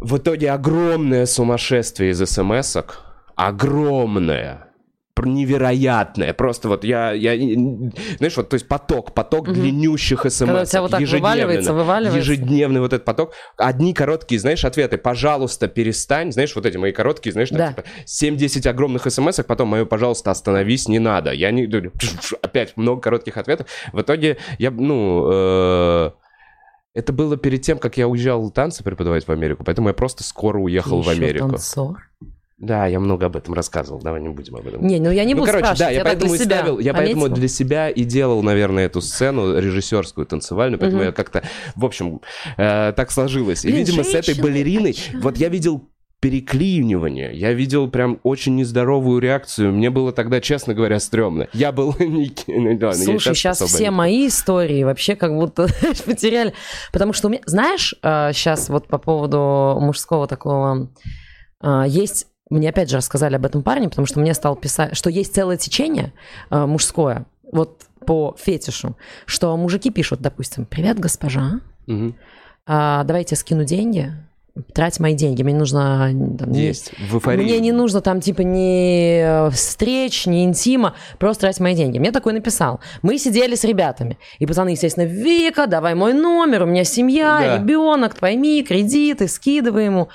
[0.00, 3.02] В итоге огромное сумасшествие из смс-ок.
[3.36, 4.65] Огромное.
[5.24, 6.34] Невероятное.
[6.34, 7.34] Просто вот я, я...
[8.18, 12.18] Знаешь, вот, то есть поток, поток длиннющих смс Когда у тебя вот так вываливается, вываливается.
[12.18, 13.32] Ежедневный вот этот поток.
[13.56, 14.98] Одни короткие, знаешь, ответы.
[14.98, 16.32] Пожалуйста, перестань.
[16.32, 17.68] Знаешь, вот эти мои короткие, знаешь, там, Да.
[17.72, 21.32] типа 7-10 огромных смс потом мое, пожалуйста, остановись, не надо.
[21.32, 21.64] Я не...
[22.42, 23.66] Опять много коротких ответов.
[23.92, 25.28] В итоге я, ну...
[25.32, 26.10] э,
[26.94, 30.58] Это было перед тем, как я уезжал танцы преподавать в Америку, поэтому я просто скоро
[30.58, 31.48] уехал Ты в Америку.
[31.50, 32.02] танцор?
[32.58, 34.86] Да, я много об этом рассказывал, давай не будем об этом.
[34.86, 36.56] Не, ну я не ну, буду короче, да, спрашивать, я, так поэтому для и себя
[36.56, 37.36] ставил, я поэтому пометила.
[37.38, 41.06] для себя и делал, наверное, эту сцену режиссерскую, танцевальную, поэтому Мгм.
[41.08, 41.42] я как-то,
[41.74, 42.22] в общем,
[42.56, 43.64] э, так сложилось.
[43.64, 45.20] И, Блин, видимо, с этой женщины, балериной, чём?
[45.20, 45.90] вот я видел
[46.20, 51.48] переклинивание, я видел прям очень нездоровую реакцию, мне было тогда, честно говоря, стрёмно.
[51.52, 52.32] Я был не...
[52.46, 55.66] ну, я Слушай, сейчас все не- мои истории вообще как будто
[56.06, 56.54] потеряли.
[56.92, 60.90] Потому что у меня, знаешь, сейчас вот по поводу мужского такого,
[61.60, 65.10] а, есть, мне опять же рассказали об этом парне, потому что мне стал писать, что
[65.10, 66.12] есть целое течение
[66.50, 72.14] а, мужское, вот по фетишу, что мужики пишут, допустим, «Привет, госпожа, Мгм.
[72.66, 74.12] а, давайте скину деньги,
[74.72, 77.42] трать мои деньги, мне нужно...» там, не- Есть, в эйфории.
[77.42, 81.98] Мне не нужно там типа ни э, встреч, ни интима, просто тратить мои деньги.
[81.98, 82.80] Мне такой написал.
[83.02, 84.18] Мы сидели с ребятами.
[84.38, 87.58] И пацаны, естественно, Вика, давай мой номер, у меня семья, Да.
[87.58, 90.08] ребенок, пойми, кредиты, скидывай ему.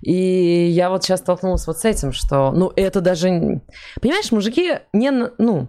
[0.00, 3.60] И я вот сейчас столкнулась вот с этим, что, ну, это даже...
[4.00, 5.68] Понимаешь, мужики не, ну,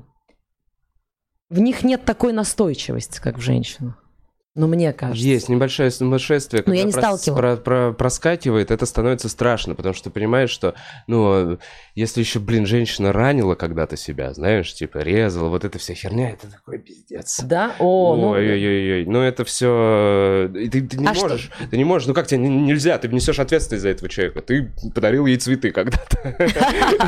[1.50, 4.02] в них нет такой настойчивости, как в женщинах.
[4.54, 5.24] Ну, мне кажется.
[5.26, 9.96] Есть небольшое сумасшествие, Ну, я когда не прос- про- про- проскакивает, это становится страшно, потому
[9.96, 10.74] что ты понимаешь, что,
[11.08, 11.58] ну,
[11.96, 16.52] если еще, блин, женщина ранила когда-то себя, знаешь, типа резала, вот эта вся херня, это
[16.52, 17.40] такой пиздец.
[17.44, 17.76] Да?
[17.80, 18.30] О, ну...
[18.32, 20.50] Ой-ой-ой, ну это все...
[20.54, 21.30] Ты, ты не А что?
[21.30, 24.74] можешь, ты не можешь, ну как тебе нельзя, ты несешь ответственность за этого человека, ты
[24.94, 26.18] подарил ей цветы когда-то,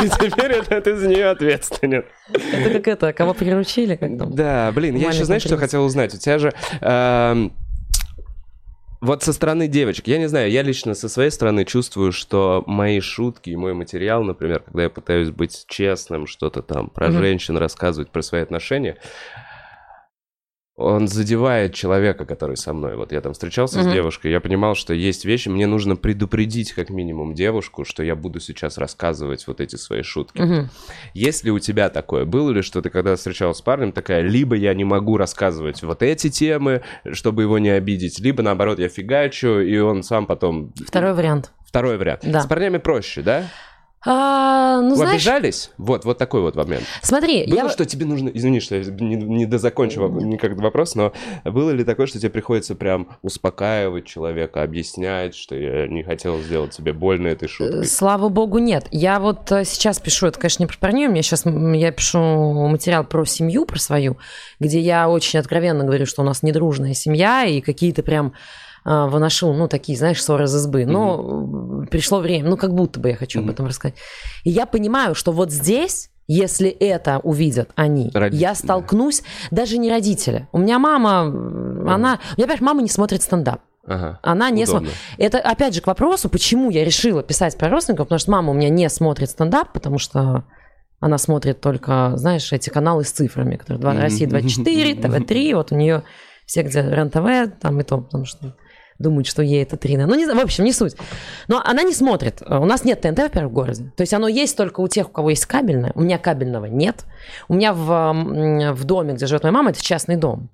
[0.01, 2.06] и теперь это ты за нее ответственен.
[2.32, 4.34] Это как это, кого приручили, как там?
[4.34, 6.13] Да, блин, я еще, знаешь, что хотел узнать?
[6.13, 6.53] У тебя же...
[7.34, 7.54] эм,
[9.02, 13.02] Вот со стороны девочек, я не знаю, я лично со своей стороны чувствую, что мои
[13.02, 17.17] шутки и мой материал, например, когда я пытаюсь быть честным, что-то там про Мгм.
[17.19, 18.96] женщин рассказывать, про свои отношения,
[20.76, 22.96] он задевает человека, который со мной.
[22.96, 23.90] Вот я там встречался Мгм.
[23.90, 28.16] с девушкой, я понимал, что есть вещи, мне нужно предупредить как минимум девушку, что я
[28.16, 30.42] буду сейчас рассказывать вот эти свои шутки.
[30.42, 30.70] Мгм.
[31.14, 32.26] Есть ли у тебя такое?
[32.26, 36.02] Было ли, что ты когда встречалась с парнем такая, либо я не могу рассказывать вот
[36.02, 36.82] эти темы,
[37.12, 40.74] чтобы его не обидеть, либо наоборот я фигачу, и он сам потом...
[40.88, 41.52] Второй вариант.
[41.68, 42.22] Второй вариант.
[42.24, 42.42] Да.
[42.42, 43.46] С парнями проще, да?
[44.06, 45.72] А, ну, Вы знаешь, обижались?
[45.78, 46.84] Вот, вот такой вот момент.
[47.02, 47.70] смотри, Было, я...
[47.70, 48.30] что тебе нужно...
[48.30, 51.13] Извини, что я не, не дозакончу воп- никак вопрос, но
[51.46, 56.72] было ли такое, что тебе приходится прям успокаивать человека, объяснять, что я не хотел сделать
[56.72, 57.86] тебе больно этой шуткой?
[57.86, 58.88] Слава богу, нет.
[58.92, 62.20] Я вот э, сейчас пишу, это, конечно, не про парней, у меня сейчас я пишу
[62.68, 64.18] материал про семью, про свою,
[64.60, 68.34] где я очень откровенно говорю, что у нас недружная семья, и какие-то прям
[68.86, 70.86] выношу, ну, такие, знаешь, ссоры из избы.
[70.86, 73.54] Но э, пришло время, ну, как будто бы я хочу об Мгм.
[73.54, 73.96] этом рассказать.
[74.43, 79.89] И я понимаю, что вот здесь, если это увидят они, Родители, я столкнусь, даже не
[79.89, 80.48] родители.
[80.52, 82.19] У меня мама, м, она...
[82.36, 83.62] У меня, во-первых, мама не смотрит стендап.
[83.86, 84.19] Ага.
[84.24, 84.93] Она не смотрит.
[85.17, 88.54] Это опять же к вопросу, почему я решила писать про родственников, потому что мама у
[88.54, 90.46] меня не смотрит стендап, потому что
[91.02, 94.02] она смотрит только, знаешь, эти каналы с цифрами, которые 2, Мгм.
[94.02, 96.04] Россия 24, ТВ3, вот у нее
[96.46, 98.56] все, где РЕН-ТВ, там и то, потому что
[98.99, 99.97] думают, что ей это 3.
[99.97, 100.95] Ну, не знаю, в общем, не суть.
[101.47, 102.41] Но она не смотрит.
[102.47, 103.91] У нас нет ТНТ, во-первых, в городе.
[103.95, 105.91] То есть оно есть только у тех, у кого есть кабельное.
[105.95, 107.06] У меня кабельного нет.
[107.47, 110.49] У меня в, в доме, где живет моя мама, это частный дом.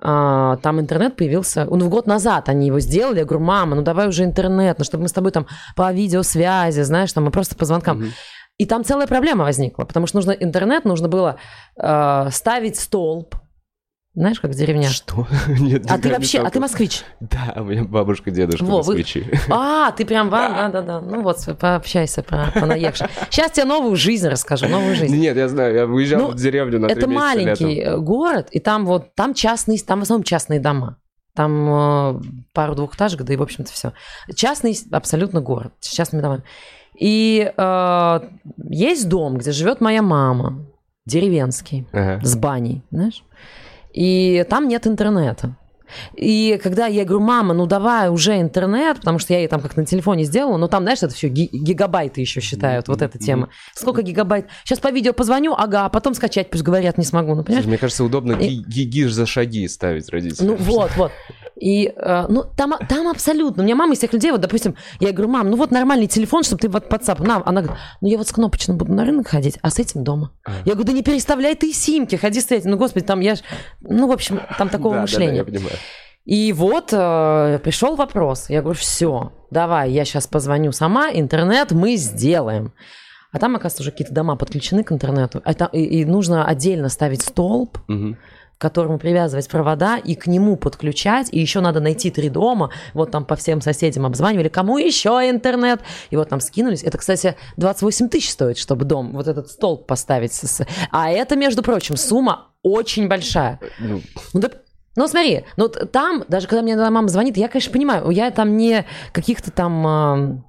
[0.00, 3.18] А, Там интернет появился, ну, в год назад они его сделали.
[3.18, 6.82] Я говорю, мама, ну давай уже интернет, ну, чтобы мы с тобой там по видеосвязи,
[6.82, 7.98] знаешь, там мы просто по звонкам.
[7.98, 8.10] Мгм.
[8.60, 11.36] И там целая проблема возникла, потому что нужно интернет, нужно было
[11.82, 13.34] э, ставить столб.
[14.14, 14.88] Знаешь, как в деревне?
[14.88, 15.28] Что?
[15.48, 17.04] Нет, А ты вообще, а ты москвич?
[17.20, 19.24] Да, у меня бабушка, дедушка Во, вы- москвичи.
[19.48, 21.00] А, ты прям, вам, да, да, да.
[21.00, 23.06] Ну вот, пообщайся про понаехавший.
[23.30, 25.16] Сейчас тебе новую жизнь расскажу, новую жизнь.
[25.16, 28.00] Нет, я знаю, я выезжал Ну, в деревню на Это маленький летом.
[28.00, 30.96] э, город, и там вот, там частные, там в основном частные дома.
[31.36, 31.68] Там
[32.18, 32.20] э,
[32.52, 33.92] пару двухэтажек, да и, в общем-то, все.
[34.34, 36.42] Частный абсолютно город, с частными домами.
[36.98, 38.20] И э,
[38.68, 40.66] есть дом, где живет моя мама,
[41.06, 42.20] деревенский, Ага.
[42.24, 43.22] с баней, знаешь?
[43.92, 45.56] И там нет интернета.
[46.14, 49.76] И когда я говорю, мама, ну давай уже интернет, потому что я ей там как
[49.76, 53.48] на телефоне сделала, но там, знаешь, это все гигабайты еще считают, вот эта тема.
[53.74, 54.46] Сколько гигабайт?
[54.64, 57.66] Сейчас по видео позвоню, ага, а потом скачать, пусть говорят, не смогу, ну понимаешь?
[57.66, 60.50] Мне кажется, удобно И- ги- гигиш за шаги ставить родителям.
[60.50, 61.12] Ну вот, вот.
[61.56, 63.62] И, э, ну, там, там абсолютно.
[63.62, 66.42] У меня мама из тех людей, вот, допустим, я говорю, мам, ну вот нормальный телефон,
[66.42, 67.22] чтобы ты вот WhatsApp.
[67.22, 70.04] На, она говорит, ну я вот с кнопочным буду на рынок ходить, а с этим
[70.04, 70.32] дома.
[70.44, 70.52] А.
[70.64, 72.70] Я говорю, да не переставляй ты симки, ходи с этим.
[72.70, 73.40] Ну, господи, там я ж...
[73.80, 75.36] Ну, в общем, там такого Да, да, да, мышления.
[75.36, 75.76] я понимаю.
[76.24, 78.50] И вот э, пришел вопрос.
[78.50, 82.72] Я говорю, все, давай, я сейчас позвоню сама, интернет мы сделаем.
[83.32, 85.40] А там, оказывается, уже какие-то дома подключены к интернету.
[85.44, 88.16] А там- и, и нужно отдельно ставить столб, Мгм.
[88.60, 91.28] К которому привязывать провода и к нему подключать.
[91.32, 92.70] И еще надо найти три дома.
[92.92, 95.80] Вот там по всем соседям обзванивали, кому еще интернет.
[96.10, 96.82] И вот там скинулись.
[96.82, 100.38] Это, кстати, 28 тысяч стоит, чтобы дом, вот этот столб поставить.
[100.90, 103.60] А это, между прочим, сумма очень большая.
[103.78, 104.02] Ну,
[104.34, 104.50] Ну, да-
[104.94, 108.84] ну, смотри, ну там, даже когда мне мама звонит, я, конечно, понимаю, я там не
[109.12, 110.44] каких-то там...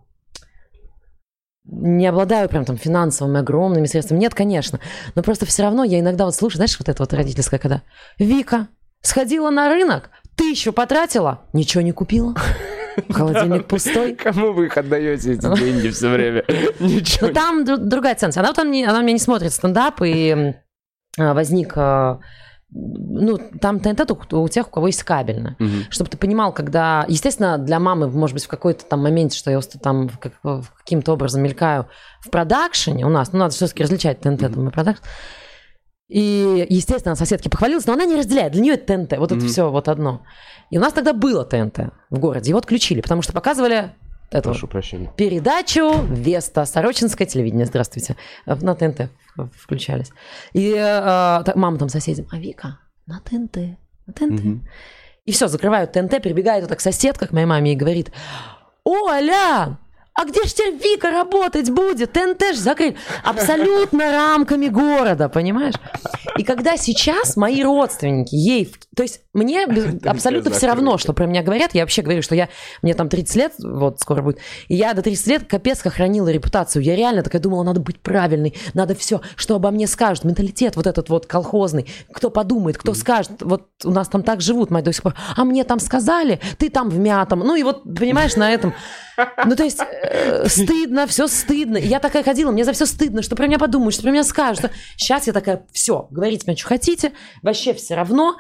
[1.71, 4.19] не обладаю прям там финансовыми огромными средствами.
[4.19, 4.79] Нет, конечно.
[5.15, 7.81] Но просто все равно я иногда вот слушаю, знаешь, вот это вот родительское, когда
[8.19, 8.67] Вика
[9.01, 12.35] сходила на рынок, тысячу потратила, ничего не купила.
[13.09, 14.15] Холодильник пустой.
[14.15, 16.43] Кому вы их отдаете эти деньги все время?
[16.79, 17.27] Ничего.
[17.27, 18.37] Но там дру- другая ценность.
[18.37, 20.53] Она, вот не, она у меня не смотрит стендап, и
[21.17, 21.73] а, возник...
[22.73, 25.57] Ну, там ТНТ только у тех, у кого есть кабельное.
[25.59, 25.83] Мгм.
[25.89, 27.05] Чтобы ты понимал, когда...
[27.09, 30.39] Естественно, для мамы, может быть, в какой-то там моменте, что я там как-
[30.77, 31.87] каким-то образом мелькаю
[32.21, 35.03] в продакшене у нас, ну, надо все-таки различать ТНТ там, и продакшн.
[36.07, 38.53] И, естественно, соседки похвалилась, но она не разделяет.
[38.53, 39.17] Для нее это ТНТ.
[39.17, 39.47] Вот это Мгм.
[39.47, 40.23] все вот одно.
[40.69, 42.49] И у нас тогда было ТНТ в городе.
[42.49, 43.93] Его отключили, потому что показывали
[44.31, 45.11] эту Прошу прощения.
[45.17, 48.15] передачу Веста, Сорочинское телевидение, здравствуйте,
[48.45, 49.09] Э, на ТНТ
[49.55, 50.11] включались.
[50.53, 53.57] И э, так, мама там соседям, а Вика, на ТНТ,
[54.07, 54.43] на ТНТ.
[54.43, 54.67] Мгм.
[55.25, 58.11] И все, закрывают ТНТ, прибегает вот так соседка к моей маме и говорит,
[58.83, 59.77] Оля,
[60.21, 62.13] а где ж теперь Вика работать будет?
[62.13, 62.95] ТНТ ж закрыли.
[63.23, 65.73] Абсолютно рамками города, понимаешь?
[66.37, 68.71] И когда сейчас мои родственники ей...
[68.95, 69.65] То есть мне
[70.05, 71.73] абсолютно все равно, что про меня говорят.
[71.73, 72.49] Я вообще говорю, что я...
[72.83, 74.37] Мне там 30 лет, вот скоро будет.
[74.67, 76.83] И я до 30 лет капец как хранила репутацию.
[76.83, 80.23] Я реально такая думала, надо быть правильной, надо все, что обо мне скажут.
[80.23, 81.87] Менталитет вот этот вот колхозный.
[82.13, 83.31] Кто подумает, кто скажет.
[83.41, 85.15] Вот у нас там так живут, мои до сих пор.
[85.35, 87.39] А мне там сказали, ты там в мятом.
[87.39, 88.75] Ну и вот, понимаешь, на этом...
[89.45, 91.77] Ну, то есть, э, стыдно, все стыдно.
[91.77, 94.71] Я такая ходила, мне за все стыдно, что про меня подумают, что про меня скажут.
[94.97, 98.37] Сейчас я такая, все, говорите мне, что хотите, вообще все равно.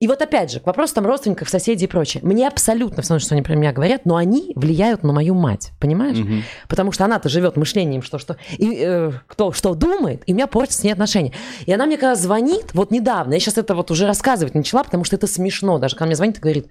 [0.00, 2.22] И вот опять же, к вопросу там родственников, соседей и прочее.
[2.22, 5.72] Мне абсолютно все равно, что они про меня говорят, но они влияют на мою мать,
[5.80, 6.18] понимаешь?
[6.18, 6.44] Мгм.
[6.68, 10.46] Потому что она-то живет мышлением, что, что и, э, кто что думает, и у меня
[10.46, 11.32] портятся с ней отношения.
[11.66, 15.02] И она мне когда звонит, вот недавно, я сейчас это вот уже рассказывать начала, потому
[15.02, 16.68] что это смешно, даже когда мне звонит и говорит,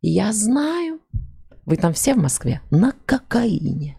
[0.00, 1.00] я знаю,
[1.64, 3.96] вы там все в Москве на кокаине.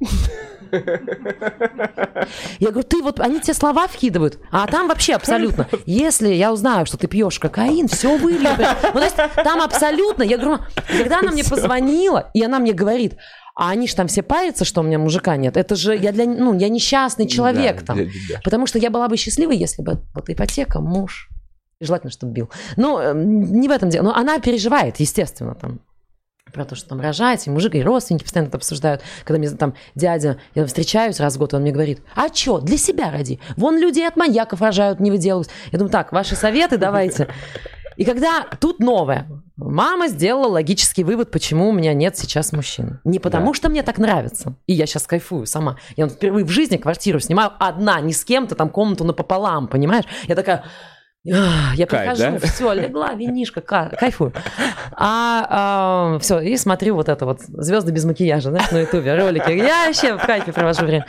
[2.59, 5.67] Я говорю, ты вот, они тебе слова вкидывают, а там вообще абсолютно.
[5.85, 8.49] Если я узнаю, что ты пьешь кокаин, все вылью.
[8.93, 10.63] Ну, то есть там абсолютно, я говорю,
[10.97, 13.17] когда она мне позвонила, и она мне говорит,
[13.55, 15.57] а они же там все парятся, что у меня мужика нет.
[15.57, 17.97] Это же я для, ну, я несчастный человек Да, там.
[17.97, 18.41] для тебя.
[18.43, 21.29] Потому что я была бы счастливой, если бы вот ипотека, муж.
[21.79, 22.49] Желательно, чтобы бил.
[22.77, 24.05] Ну, не в этом дело.
[24.05, 25.81] Но она переживает, естественно, там
[26.53, 29.01] про то, что там рожать, и мужик, и родственники постоянно это обсуждают.
[29.25, 32.77] Когда мне там дядя, я встречаюсь раз в год, он мне говорит, а чё, для
[32.77, 33.39] себя ради.
[33.57, 35.49] Вон люди и от маньяков рожают, не выделывают.
[35.71, 37.27] Я думаю, так, ваши советы давайте.
[37.95, 42.99] И когда тут новое, мама сделала логический вывод, почему у меня нет сейчас мужчин.
[43.03, 43.53] Не потому, Да.
[43.53, 45.77] что мне так нравится, и я сейчас кайфую сама.
[45.95, 50.05] Я впервые в жизни квартиру снимаю одна, не с кем-то, там комнату напополам, понимаешь?
[50.27, 50.63] Я такая,
[51.23, 52.47] я Кайф, прихожу, да?
[52.47, 54.33] все, легла, винишка, ка- кайфую.
[54.91, 59.51] А, все, и смотрю вот это вот звезды без макияжа, знаешь, на ютубе, ролики.
[59.51, 61.05] Я вообще в кайфе провожу время.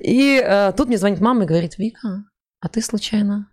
[0.00, 2.24] И э, тут мне звонит мама и говорит, Вика,
[2.60, 3.48] а ты случайно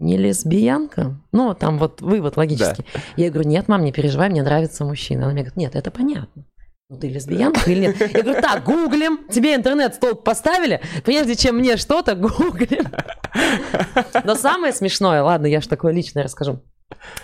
[0.00, 1.20] не лесбиянка?
[1.30, 2.84] Ну, там вот вывод логический.
[3.16, 5.24] Я говорю, нет, мам, не переживай, мне нравится мужчина.
[5.24, 6.44] Она мне говорит, нет, это понятно.
[6.90, 7.96] Ну, ты лесбиянка или нет?
[7.98, 12.86] Я говорю, так, гуглим, тебе интернет-столб поставили, прежде чем мне что-то, гуглим.
[14.22, 16.62] Но самое смешное, ладно, я же такое личное расскажу.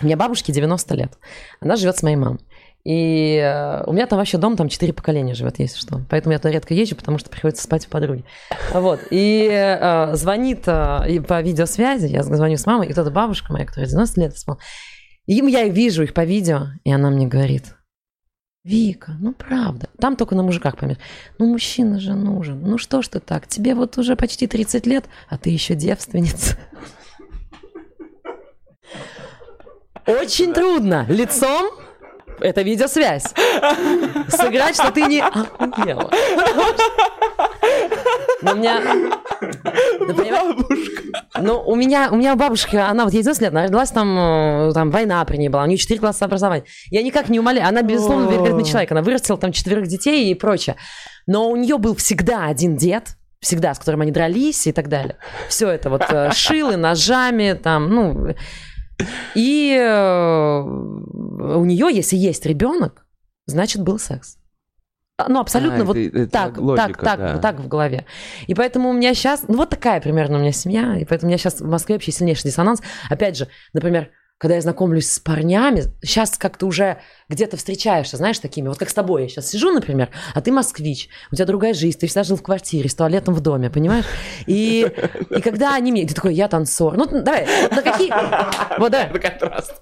[0.01, 1.11] У меня бабушке 90 лет.
[1.59, 2.39] Она живет с моей мамой.
[2.83, 6.01] И э, у меня там вообще дом, там четыре поколения живет, если что.
[6.09, 8.25] Поэтому я туда редко езжу, потому что приходится спать у подруги.
[8.73, 8.99] Вот.
[9.11, 13.53] И э, звонит э, и по видеосвязи, я звоню с мамой, и вот эта бабушка
[13.53, 14.33] моя, которая 90 лет.
[15.27, 17.75] И я вижу их по видео, и она мне говорит,
[18.63, 20.99] Вика, ну правда, там только на мужиках поймешь.
[21.39, 22.61] Ну мужчина же нужен.
[22.61, 26.57] Ну что ж ты так, тебе вот уже почти 30 лет, а ты еще девственница.
[30.05, 31.71] Очень трудно лицом
[32.39, 33.33] это видеосвязь.
[34.29, 36.11] Сыграть, что ты не охуела.
[38.41, 38.81] Но у меня...
[39.99, 40.55] Понимаешь?
[41.39, 44.73] Ну, у меня, у меня бабушка, она вот ей 90 лет, она родилась там, э,
[44.73, 46.65] там война при ней была, у нее 4 класса образования.
[46.89, 50.75] Я никак не умоляю, она, безусловно, великолепный человек, она вырастила там четверых детей и прочее.
[51.27, 55.17] Но у нее был всегда один дед, всегда, с которым они дрались и так далее.
[55.47, 58.35] Все это вот э, шилы, ножами, там, ну...
[59.33, 63.05] И э, у нее, если есть ребенок,
[63.47, 64.37] значит, был секс.
[65.25, 67.37] А, Ну, абсолютно А, вот это- это так, логика, так, так, да.
[67.37, 68.05] так в голове.
[68.47, 71.31] И поэтому у меня сейчас, ну, вот такая примерно у меня семья, и поэтому у
[71.31, 72.81] меня сейчас в Москве вообще сильнейший диссонанс.
[73.09, 76.97] Опять же, например, когда я знакомлюсь с парнями, сейчас как-то уже
[77.29, 81.09] где-то встречаешься, знаешь, такими, вот как с тобой я сейчас сижу, например, а ты москвич,
[81.31, 84.05] у тебя другая жизнь, ты всегда жил в квартире с туалетом в доме, понимаешь?
[84.47, 84.91] И,
[85.29, 88.11] и когда они мне, ты такой, я танцор, ну, давай, вот на какие,
[88.79, 89.75] вот давай, Контраст.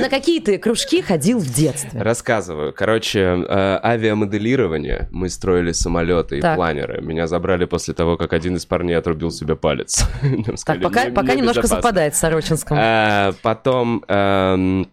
[0.00, 2.00] На какие ты кружки ходил в детстве?
[2.00, 2.72] Рассказываю.
[2.72, 5.08] Короче, э, авиамоделирование.
[5.10, 6.56] Мы строили самолеты и Так.
[6.56, 7.00] планеры.
[7.02, 10.04] Меня забрали после того, как один из парней отрубил себе палец.
[10.66, 11.82] Так, пока, «Не- пока не немножко безопасно».
[11.82, 12.76] совпадает с Сорочинском.
[12.78, 14.90] Э, Потом эм,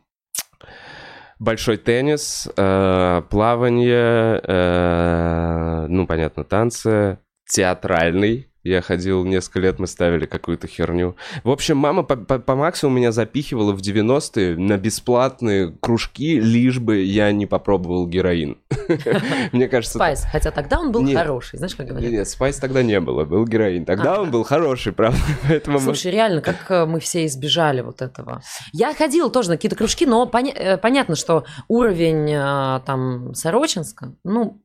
[1.40, 7.20] большой теннис, э, плавание, э, ну, понятно, танцы,
[7.50, 8.50] театральный.
[8.66, 11.16] Я ходил несколько лет, мы ставили какую-то херню.
[11.44, 16.80] В общем, мама по, по- по максимуму меня запихивала в 90-е на бесплатные кружки, лишь
[16.80, 18.58] бы я не попробовал героин.
[19.52, 20.00] Мне кажется...
[20.00, 22.12] Спайс, хотя тогда он был хороший, знаешь, как говорят.
[22.12, 23.86] Нет, спайс тогда не было, был героин.
[23.86, 24.22] Тогда Ага.
[24.22, 25.20] он был хороший, правда.
[25.80, 28.42] Слушай, реально, как э, мы все избежали вот этого.
[28.74, 34.65] Я ходила тоже на какие-то кружки, но э, понятно, что уровень э, там Сорочинска, ну,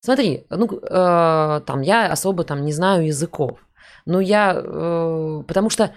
[0.00, 3.58] смотри, ну, э, там я особо там не знаю языков.
[4.06, 5.92] Но я, э, потому что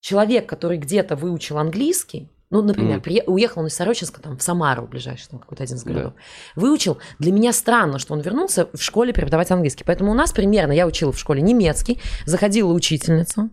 [0.00, 3.02] человек, который где-то выучил английский, ну, например, Мгм.
[3.02, 6.12] прие- уехал он из Сорочинска там в Самару, ближайший, там какой-то один из городов,
[6.54, 6.98] выучил.
[7.18, 9.82] Для меня странно, что он вернулся в школе преподавать английский.
[9.84, 13.50] Поэтому у нас примерно, я учила в школе немецкий, заходила учительница,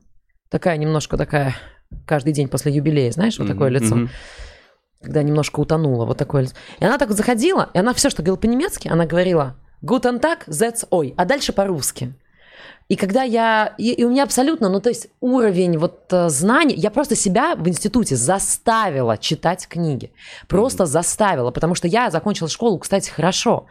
[0.50, 1.56] такая немножко такая,
[2.06, 4.10] каждый день после юбилея, знаешь, вот такое Мгм, лицо, мгм.
[5.04, 6.48] Когда немножко утонула, вот такое.
[6.80, 10.48] И она так вот заходила, и она все, что говорила по-немецки, она говорила «Guten Tag,
[10.48, 12.14] that's ой», а дальше по-русски.
[12.90, 13.74] И когда я...
[13.78, 16.76] И, и у меня абсолютно, ну, то есть уровень вот э, знаний...
[16.76, 20.12] Я просто себя в институте заставила читать книги.
[20.48, 23.66] Просто заставила, потому что я закончила школу, кстати, хорошо.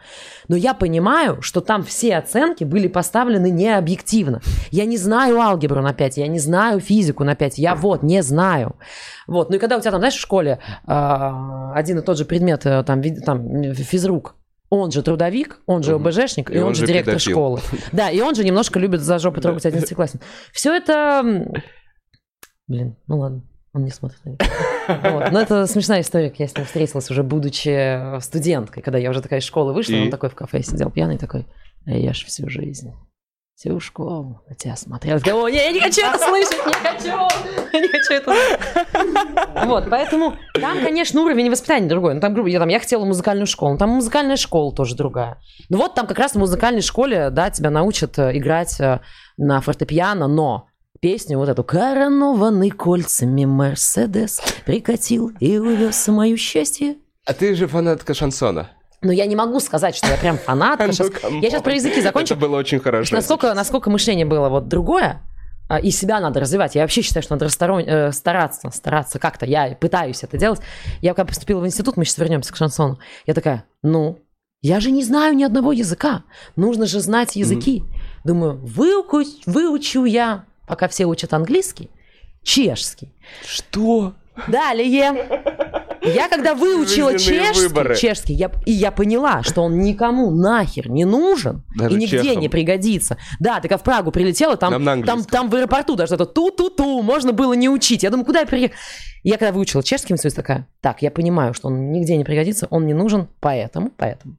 [0.47, 4.41] Но я понимаю, что там все оценки были поставлены необъективно.
[4.71, 8.23] Я не знаю алгебру на 5, я не знаю физику на 5, я вот не
[8.23, 8.75] знаю.
[9.27, 12.25] Вот, ну и когда у тебя там, знаешь, в школе э, один и тот же
[12.25, 14.35] предмет, э, там, там физрук,
[14.79, 15.93] он же трудовик, он же.
[15.93, 17.33] ОБЖшник, и, И он, он же директор педофил.
[17.33, 17.59] школы.
[17.91, 20.27] Да, и он же немножко любит за жопу трогать одиннадцатиклассников.
[20.51, 21.23] Все это...
[22.67, 23.43] Блин, ну ладно,
[23.73, 24.39] он не смотрит на меня.
[25.11, 28.97] Вот, Но это смешная история, как я с ним встретилась уже будучи э, студенткой, когда
[28.97, 30.01] я уже такая из школы вышла, И?
[30.03, 31.45] он такой в кафе сидел пьяный такой,
[31.85, 32.91] а я ж всю жизнь
[33.63, 35.17] всю школу на тебя смотрел.
[35.17, 37.17] О, не, я не хочу это слышать, не хочу,
[37.73, 39.65] не хочу это слышать».
[39.67, 42.13] Вот, поэтому там, конечно, уровень воспитания другой.
[42.13, 45.37] Ну, там, грубо, я, там, я хотела музыкальную школу, там музыкальная школа тоже другая.
[45.69, 48.99] Ну вот там как раз в музыкальной школе, да, тебя научат э, играть э,
[49.37, 50.67] на фортепиано, но
[50.99, 56.95] песню вот эту «Коронованный кольцами Мерседес прикатил и увез мое счастье».
[57.25, 58.71] А ты же фанатка шансона.
[59.03, 60.85] Но я не могу сказать, что я прям фанатка.
[61.29, 61.41] Ну.
[61.41, 62.33] Я сейчас про языки закончу.
[62.33, 63.15] Это было очень хорошо.
[63.15, 65.21] Насколько, насколько мышление было вот другое,
[65.69, 66.75] а, и себя надо развивать.
[66.75, 69.45] Я вообще считаю, что надо расторон- э, стараться, стараться как-то.
[69.45, 70.59] Я пытаюсь это делать.
[71.01, 74.19] Я когда поступила в институт, мы сейчас вернемся к шансону, я такая, ну,
[74.61, 76.23] я же не знаю ни одного языка.
[76.55, 77.83] Нужно же знать языки.
[78.23, 81.89] Думаю, выучу, выучу я, пока все учат английский,
[82.43, 83.13] чешский.
[83.45, 84.13] Что?
[84.47, 85.82] Далее.
[86.03, 87.95] Я когда выучила чешский, выборы.
[87.95, 92.41] чешский я, и я поняла, что он никому нахер не нужен Даже и нигде чехам.
[92.41, 93.17] не пригодится.
[93.39, 97.31] Да, ты как в Прагу прилетела, там, там, там в аэропорту даже это ту-ту-ту можно
[97.31, 98.03] было не учить.
[98.03, 98.77] Я думаю, куда я приехала?
[99.23, 102.85] Я когда выучила чешский, институт, такая, так, я понимаю, что он нигде не пригодится, он
[102.85, 104.35] не нужен, поэтому, поэтому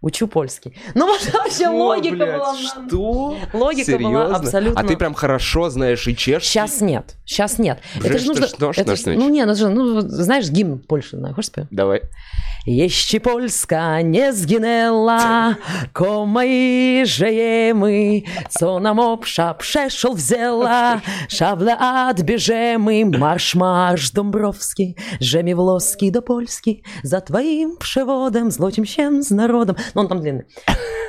[0.00, 0.76] учу польский.
[0.94, 2.54] Ну вот вообще логика блядь, была.
[2.56, 3.36] Что?
[3.52, 4.36] Логика была Серьезно?
[4.36, 6.48] абсолютно- А ты прям хорошо знаешь и чешский?
[6.48, 7.78] Сейчас нет, сейчас нет.
[7.98, 9.16] Уже что ж нож это нож ж- нож.
[9.16, 11.66] ну не, ну, же, ну знаешь гимн Польши, знаешь, хочешь спеть?
[11.70, 12.02] Давай.
[12.66, 15.54] Jeśli Polska nie zginęła,
[15.92, 16.50] komaj
[17.06, 18.80] żyjemy, co
[19.58, 21.76] przeszł wzięła, szable
[22.08, 29.76] odbierzemy, marsz, marsz Dąbrowski, rzemie włoski do Polski, за твоим przewodem злотим się z народом.
[29.94, 30.44] Ну, он там длинный.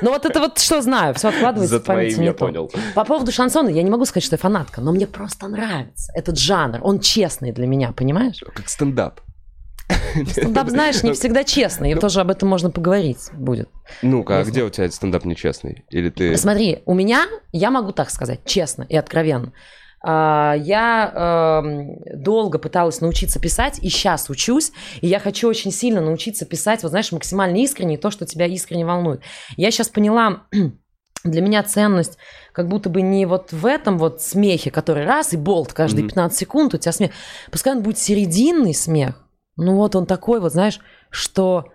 [0.00, 2.38] Ну, вот это вот что знаю, все откладывается За в памяти твоим не я то.
[2.38, 2.70] понял.
[2.94, 6.38] По поводу шансона, я не могу сказать, что я фанатка, но мне просто нравится этот
[6.38, 6.78] жанр.
[6.82, 8.42] Он честный для меня, понимаешь?
[8.54, 9.20] Как стендап.
[10.30, 13.68] Стендап, знаешь, не всегда честный, и тоже об этом можно поговорить будет.
[14.02, 15.84] Ну-ка, а где у тебя стендап нечестный?
[15.90, 16.36] Или ты...
[16.36, 19.52] Смотри, у меня, я могу так сказать, честно и откровенно,
[20.10, 26.46] я эм, долго пыталась научиться писать, и сейчас учусь, и я хочу очень сильно научиться
[26.46, 29.22] писать, вот знаешь, максимально искренне, то, что тебя искренне волнует.
[29.56, 30.44] Я сейчас поняла,
[31.24, 32.16] для меня ценность
[32.52, 36.10] как будто бы не вот в этом вот смехе, который раз и болт каждые Мгм.
[36.10, 37.10] 15 секунд у тебя смех.
[37.50, 39.24] Пускай он будет серединный смех,
[39.56, 40.80] ну вот он такой вот, знаешь,
[41.10, 41.66] что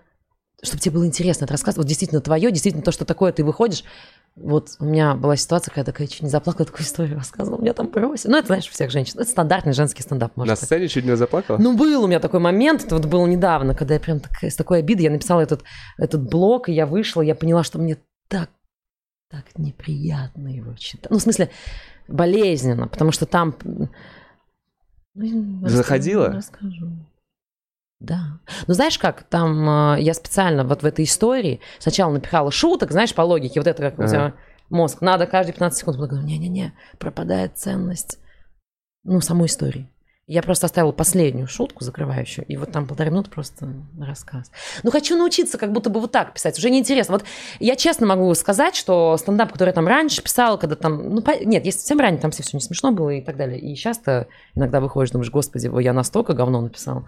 [0.64, 3.84] чтобы тебе было интересно это рассказывать, вот действительно твое, действительно то, что такое, ты выходишь,
[4.36, 7.74] вот у меня была ситуация, когда я такая чуть не заплакала, такую историю рассказывала, меня
[7.74, 8.32] там бросили.
[8.32, 9.20] Ну, это, знаешь, у всех женщин.
[9.20, 10.70] Это стандартный женский стендап, можно На сказать.
[10.70, 11.58] сцене чуть не заплакала?
[11.58, 14.56] Ну, был у меня такой момент, это вот было недавно, когда я прям такая, с
[14.56, 15.64] такой обидой, я написала этот,
[15.98, 18.50] этот блог, и я вышла, я поняла, что мне так,
[19.30, 21.12] так неприятно его читать.
[21.12, 21.52] Ну, в смысле,
[22.08, 23.56] болезненно, потому что там...
[23.64, 23.90] Ну,
[25.68, 26.30] Заходила?
[26.30, 26.90] Расскажу.
[28.04, 28.40] Да.
[28.68, 33.16] Ну, знаешь как, там э, я специально вот в этой истории сначала напихала шуток, знаешь,
[33.16, 34.34] по логике, вот это как у тебя
[34.70, 35.98] мозг, надо каждые 15 секунд.
[35.98, 38.20] Потом говорю, не-не-не, пропадает ценность,
[39.06, 39.90] ну, самой истории.
[40.26, 43.68] Я просто оставила последнюю шутку закрывающую, и вот там полторы минуты просто
[44.00, 44.52] рассказ.
[44.84, 47.14] Ну, хочу научиться как будто бы вот так писать, уже неинтересно.
[47.16, 47.26] Вот
[47.60, 51.44] я честно могу сказать, что стендап, который я там раньше писала, когда там, ну, по-
[51.44, 53.60] нет, если совсем ранее, там все, все не смешно было и так далее.
[53.60, 57.06] И сейчас-то иногда выходишь, думаешь, господи, я настолько говно написал.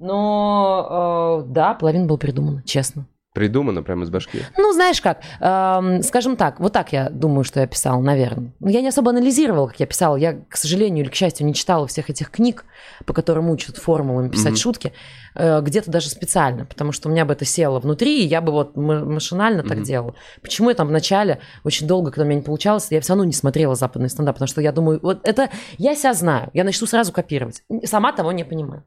[0.00, 3.06] Но, э, да, половина была придумана, честно.
[3.32, 4.40] Придумано прямо из башки.
[4.58, 8.52] Ну, знаешь как, эм, скажем так, вот так я думаю, что я писала, наверное.
[8.58, 10.16] Ну, Я не особо анализировала, как я писала.
[10.16, 12.64] Я, к сожалению или к счастью, не читала всех этих книг,
[13.06, 14.56] по которым учат формулами писать Мгм.
[14.56, 14.92] шутки,
[15.36, 18.50] э, где-то даже специально, потому что у меня бы это село внутри, и я бы
[18.50, 19.84] вот машинально так Мгм.
[19.84, 20.14] делала.
[20.42, 23.32] Почему я там вначале, очень долго, когда у меня не получалось, я все равно не
[23.32, 27.12] смотрела западный стендап, потому что я думаю, вот это, я себя знаю, я начну сразу
[27.12, 27.62] копировать.
[27.84, 28.82] Сама того не понимаю.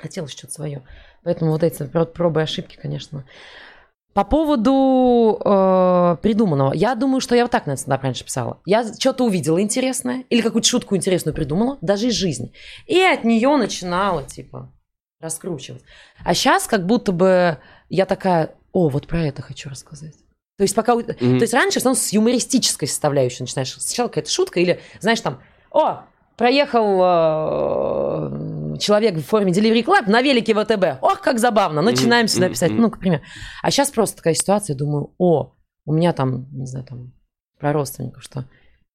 [0.00, 0.82] Хотелось что-то свое.
[1.24, 3.24] Поэтому вот эти про- пробы и ошибки, конечно.
[4.14, 6.72] По поводу э, придуманного.
[6.72, 8.58] Я думаю, что я вот так на стендап раньше писала.
[8.66, 12.52] Я что-то увидела интересное или какую-то шутку интересную придумала, даже из жизни.
[12.86, 14.72] И от нее начинала, типа,
[15.20, 15.82] раскручивать.
[16.24, 20.14] А сейчас как будто бы я такая, о, вот про это хочу рассказать.
[20.58, 20.94] То есть пока...
[20.94, 23.72] у- То есть раньше в основном с юмористической составляющей начинаешь.
[23.78, 25.40] Сначала какая-то шутка или, знаешь, там,
[25.70, 26.02] о,
[26.36, 28.28] проехал э,
[28.80, 31.02] человек в форме Delivery Club на велике ВТБ.
[31.02, 31.82] Ох, как забавно.
[31.82, 32.72] Начинаем сюда писать.
[32.72, 33.22] Ну, к примеру.
[33.62, 35.54] А сейчас просто такая ситуация, думаю, о,
[35.84, 37.12] у меня там, не знаю, там,
[37.58, 38.46] про родственников, что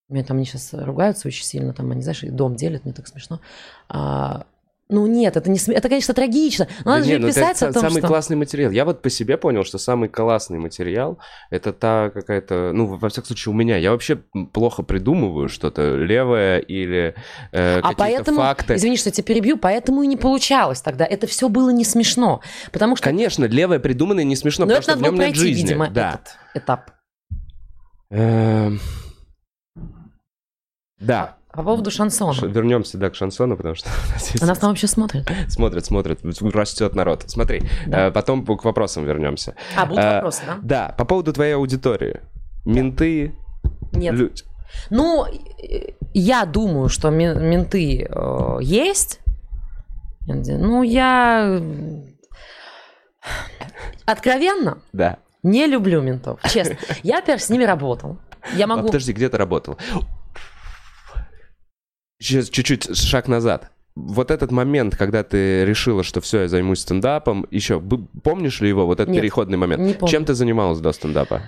[0.08, 2.94] у меня там они сейчас ругаются очень сильно, там, они, знаешь, и дом делят, мне
[2.94, 3.42] так смешно.
[3.90, 4.46] А,
[4.88, 6.68] ну нет, это не сме- это, конечно, трагично.
[6.80, 8.08] Но Да надо не, же ну это писать о том, самый что...
[8.08, 8.72] классный материал.
[8.72, 11.18] Я вот по себе понял, что самый классный материал
[11.50, 13.78] это та какая-то, ну, во всяком случае, у меня.
[13.78, 14.18] Я вообще
[14.54, 17.16] плохо придумываю что-то левое или
[17.52, 18.76] э, А какие-то поэтому, факты.
[18.76, 21.06] извини, что я тебя перебью, поэтому и не получалось тогда.
[21.06, 22.42] Это все было не смешно.
[22.72, 25.26] Потому что Конечно, левое придуманное не смешно, ну, потому это что надо в нем было
[25.26, 25.68] нет пройти, жизни.
[25.68, 26.10] видимо, да.
[26.54, 26.92] этот этап.
[28.12, 28.80] Эм,
[31.00, 31.35] Да.
[31.56, 32.46] По поводу шансона.
[32.48, 35.28] Вернемся, да, к шансону, потому что у нас есть- Она там вообще смотрит.
[35.50, 36.20] смотрят, смотрят,
[36.54, 37.24] растет народ.
[37.28, 38.08] Смотри, Да.
[38.08, 39.56] э, потом к вопросам вернемся.
[39.76, 40.58] А, будут Э, вопросы, да?
[40.62, 42.22] Да, по поводу твоей аудитории.
[42.66, 43.34] Менты,
[43.94, 44.14] Нет.
[44.14, 44.44] люди.
[44.90, 49.20] Ну, э, я думаю, что мен- менты э, есть.
[50.28, 51.62] Ну, я
[54.06, 55.18] откровенно Да.
[55.44, 56.40] не люблю ментов.
[56.50, 56.78] Честно.
[57.04, 58.18] Я, во с ними работал.
[58.56, 58.88] Я А, могу...
[58.88, 59.78] подожди, где ты работал?
[62.20, 63.72] Сейчас чуть-чуть шаг назад.
[63.96, 67.82] Вот этот момент, когда ты решила, что все, я займусь стендапом, еще
[68.24, 69.82] помнишь ли его, вот этот Нет, переходный момент?
[69.82, 70.12] не помню.
[70.12, 71.44] Чем ты занималась до стендапа?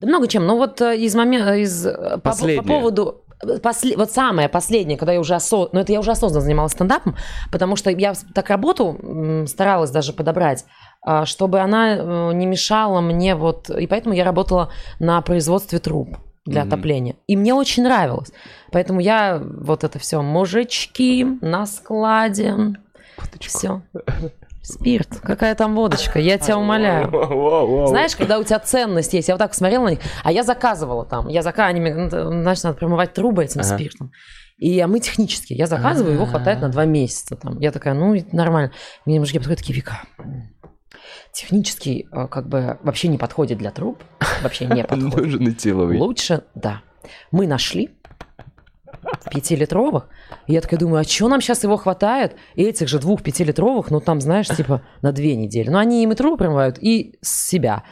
[0.00, 0.46] Да много чем.
[0.46, 3.24] Но вот э, из момента, из э, по, по поводу
[3.62, 7.16] после- вот самое последнее, когда я уже осознанно, ну это я уже осознанно занималась стендапом,
[7.50, 10.64] потому что я так работу старалась даже подобрать,
[11.02, 16.16] а, чтобы она э, не мешала мне вот, и поэтому я работала на производстве труб
[16.46, 16.72] для Мгм.
[16.72, 17.16] отопления.
[17.26, 18.32] И мне очень нравилось.
[18.72, 22.76] Поэтому я вот это все, мужички на складе,
[23.40, 23.82] все.
[24.62, 27.08] Спирт, какая там водочка, я тебя умоляю.
[27.86, 31.04] Знаешь, когда у тебя ценность есть, я вот так смотрела на них, а я заказывала
[31.04, 32.08] там, я заказывала,
[32.42, 33.74] значит, надо промывать трубы этим Ага.
[33.76, 34.10] спиртом.
[34.58, 37.36] И а мы технически, я заказываю, его хватает на два месяца.
[37.36, 37.60] Там.
[37.60, 38.72] Я такая, ну, нормально.
[39.04, 40.00] Мне мужики подходят такие, Вика,
[41.36, 44.02] технически э, как бы вообще не подходит для труб,
[44.42, 45.16] вообще не подходит.
[45.16, 45.98] Нужен этиловый.
[45.98, 46.80] Лучше, да.
[47.30, 47.90] Мы нашли
[49.30, 50.08] пятилитровых.
[50.46, 52.36] И я такая думаю, а что нам сейчас его хватает?
[52.54, 55.68] И этих же двух пятилитровых, ну там, знаешь, типа на две недели.
[55.68, 57.84] Ну они им и трубы промывают, и себя.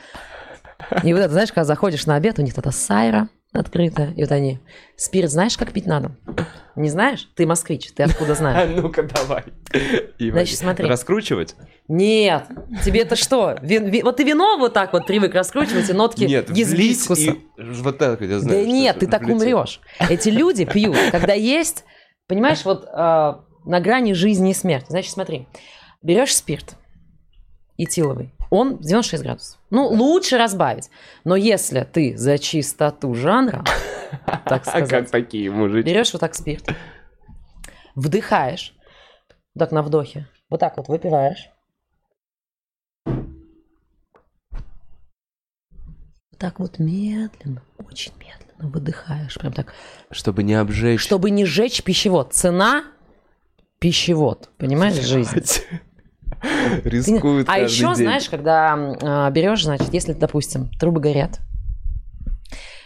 [1.02, 3.28] И вот это, знаешь, когда заходишь на обед, у них это сайра
[3.60, 4.58] открытая, и вот они,
[4.96, 6.16] спирт знаешь, как пить надо?
[6.76, 7.28] Не знаешь?
[7.36, 8.70] Ты москвич, ты откуда А знаешь?
[8.76, 9.44] ну-ка давай.
[10.18, 10.86] Значит, смотри.
[10.88, 11.54] Раскручивать?
[11.88, 12.46] Нет,
[12.84, 13.56] тебе это что?
[13.60, 16.26] Вот ты вино вот так вот привык раскручивать, и нотки и
[17.82, 18.62] вот так, я Да знаю.
[18.62, 19.80] что нет, ты так умрешь.
[20.08, 21.84] Эти люди пьют, когда есть,
[22.26, 24.86] понимаешь, вот э, на грани жизни и смерти.
[24.88, 25.46] Значит, смотри,
[26.02, 26.74] берешь спирт
[27.76, 29.58] этиловый, он 96 градусов.
[29.70, 30.90] Ну, лучше разбавить.
[31.24, 33.64] Но если ты за чистоту жанра,
[34.26, 35.88] так А как сказать, такие мужики?
[35.88, 36.64] берешь вот так спирт,
[37.94, 38.74] вдыхаешь,
[39.58, 41.50] так на вдохе, вот так вот выпиваешь.
[46.30, 49.72] Вот так вот медленно, очень медленно выдыхаешь, прям так
[50.10, 51.00] Чтобы не обжечь.
[51.00, 52.32] чтобы не сжечь пищевод.
[52.34, 52.84] Цена
[53.78, 55.40] пищевод, понимаешь, жизнь.
[56.84, 61.40] Рискуют А еще, знаешь, когда а, берешь, значит, если, допустим, трубы горят,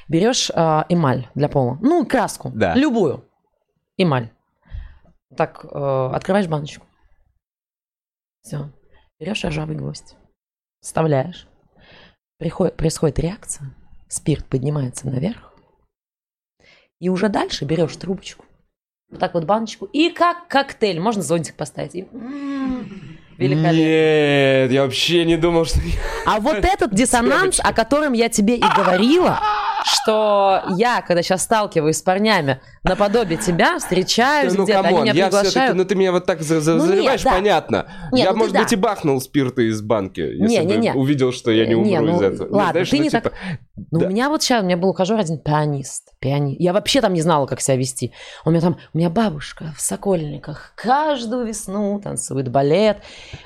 [0.08, 3.24] берешь а, эмаль для пола, ну, краску, любую,
[3.96, 4.30] эмаль.
[5.36, 6.86] Так, э, открываешь баночку.
[8.40, 8.72] Все.
[9.20, 10.16] Берешь ржавый гвоздь,
[10.80, 11.46] вставляешь.
[12.38, 13.74] Приходит, происходит реакция,
[14.08, 15.52] спирт поднимается наверх.
[16.98, 18.44] И уже дальше берешь трубочку,
[19.10, 21.94] вот так вот баночку, и как коктейль, можно зонтик поставить.
[21.94, 23.72] И, м, великолепно.
[23.72, 25.80] Нет, я вообще не думал, что...
[26.26, 29.40] А вот этот диссонанс, о котором я тебе и говорила,
[29.84, 35.24] что я, когда сейчас сталкиваюсь с парнями наподобие тебя, встречаюсь ну, где-то, они меня я
[35.26, 35.76] приглашают.
[35.76, 37.30] Ну, ты меня вот так за- за- Ну, нет, да.
[37.30, 37.86] понятно.
[38.12, 38.62] Не, я, ну ты может да.
[38.62, 40.92] быть, и бахнул спирта из банки, если Не, не, не.
[40.92, 42.54] увидел, что я не умру Не, ну, из этого.
[42.54, 43.32] ладно, знаешь, ты ну, не типа,
[43.90, 44.06] Ну, Да.
[44.06, 46.60] у меня вот сейчас, у меня был ухажер один пианист, пианист.
[46.60, 48.12] Я вообще там не знала, как себя вести.
[48.44, 52.98] У меня там, у меня бабушка в Сокольниках каждую весну танцует балет.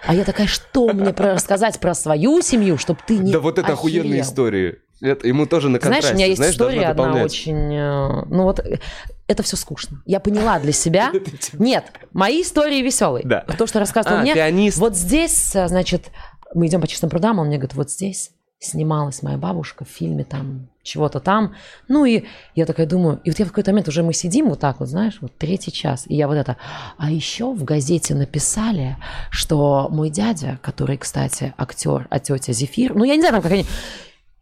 [0.06, 3.72] А я такая, что мне рассказать про свою семью, чтобы ты не Да вот это
[3.72, 4.24] охуенные охерел?
[4.24, 4.78] истории.
[5.02, 6.12] Это, ему тоже на Знаешь, контрасте.
[6.12, 7.74] у меня есть знаешь, история одна очень...
[7.74, 8.78] э, Ну вот, э,
[9.26, 10.00] это все скучно.
[10.06, 11.10] Я поняла для себя.
[11.54, 13.26] Нет, мои истории веселые.
[13.26, 13.40] Да.
[13.58, 14.34] То, что рассказывал А, мне.
[14.34, 14.78] пианист.
[14.78, 16.10] Вот здесь, э, значит,
[16.54, 18.30] мы идем по чистым прудам, он мне говорит, вот здесь
[18.60, 21.56] снималась моя бабушка в фильме там чего-то там.
[21.88, 22.22] Ну и
[22.54, 24.88] я такая думаю, и вот я в какой-то момент уже мы сидим вот так вот,
[24.88, 26.56] знаешь, вот третий час, и я вот это,
[26.96, 28.96] а еще в газете написали,
[29.32, 33.50] что мой дядя, который, кстати, актер, а тетя Зефир, ну я не знаю, там как
[33.50, 33.66] они...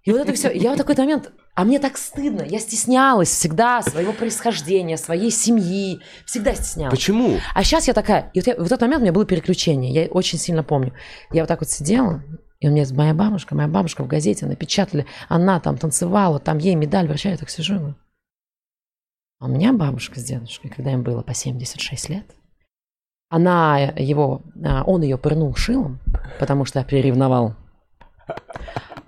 [0.05, 3.83] И вот это все, я в такой-то момент, а мне так стыдно, я стеснялась всегда
[3.83, 6.95] своего происхождения, своей семьи, всегда стеснялась.
[6.95, 7.39] Почему?
[7.55, 10.09] А сейчас я такая, и вот, я, в этот момент у меня было переключение, я
[10.09, 10.95] очень сильно помню.
[11.31, 12.23] Я вот так вот сидела,
[12.61, 16.77] и у меня моя бабушка, моя бабушка в газете напечатали, она там танцевала, там ей
[16.77, 17.75] медаль вручали, я так сижу.
[17.75, 17.95] говорю,
[19.39, 22.25] А у меня бабушка с дедушкой, когда им было по 76 лет,
[23.29, 26.01] она его, а, он ее пырнул шилом,
[26.39, 27.55] потому что приревновал.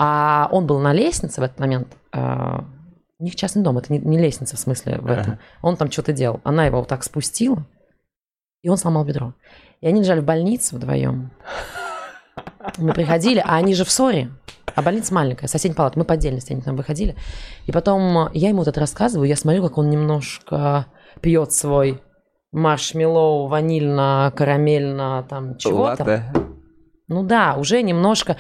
[0.05, 1.97] А он был на лестнице в этот момент.
[2.13, 2.65] а,
[3.21, 5.39] У них частный дом, это не, не лестница в смысле в этом.
[5.63, 6.41] Он там что-то делал.
[6.43, 7.65] Она его вот так спустила,
[8.63, 9.33] и он сломал бедро.
[9.81, 11.31] И они лежали в больнице вдвоем.
[12.79, 14.31] Мы приходили, а они же в ссоре.
[14.75, 15.99] А больница маленькая, соседняя палата.
[16.01, 17.15] Мы по отдельности, они там выходили.
[17.67, 20.87] И потом я ему вот это рассказываю, я смотрю, как он немножко
[21.21, 22.03] пьет свой
[22.51, 26.05] маршмеллоу, ванильно, карамельно, там чего-то.
[27.09, 28.37] Ну да, уже немножко...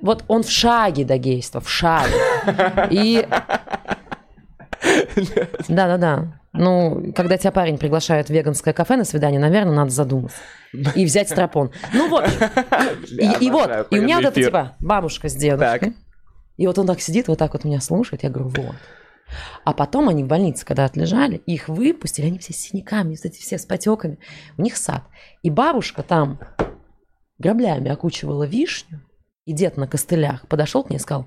[0.00, 2.14] Вот он в шаге до гейства, в шаге.
[2.90, 3.26] И...
[5.68, 6.40] Да-да-да.
[6.52, 10.36] Ну, когда тебя парень приглашает в веганское кафе на свидание, наверное, надо задуматься.
[10.94, 11.70] И взять стропон.
[11.94, 12.28] Ну вот.
[13.10, 13.70] И, и вот.
[13.90, 15.94] И у меня вот это типа бабушка с дедушкой.
[16.58, 18.22] И вот он так сидит, вот так вот меня слушает.
[18.22, 18.76] Я говорю, вот.
[19.64, 23.56] А потом они в больнице, когда отлежали, их выпустили, они все с синяками, кстати, все
[23.56, 24.18] с потеками.
[24.58, 25.04] У них сад.
[25.42, 26.38] И бабушка там
[27.38, 29.00] граблями окучивала вишню,
[29.44, 31.26] и дед на костылях подошел к ней и сказал,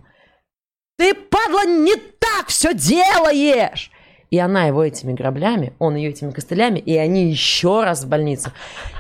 [0.98, 3.92] ты, падла, не так все делаешь!
[4.32, 8.52] И она его этими граблями, он ее этими костылями, и они еще раз в больницу.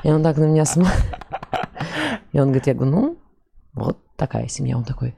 [0.03, 0.95] И он так на меня смотрит.
[2.31, 3.17] И он говорит, я говорю, ну,
[3.73, 4.77] вот такая семья.
[4.77, 5.15] Он такой,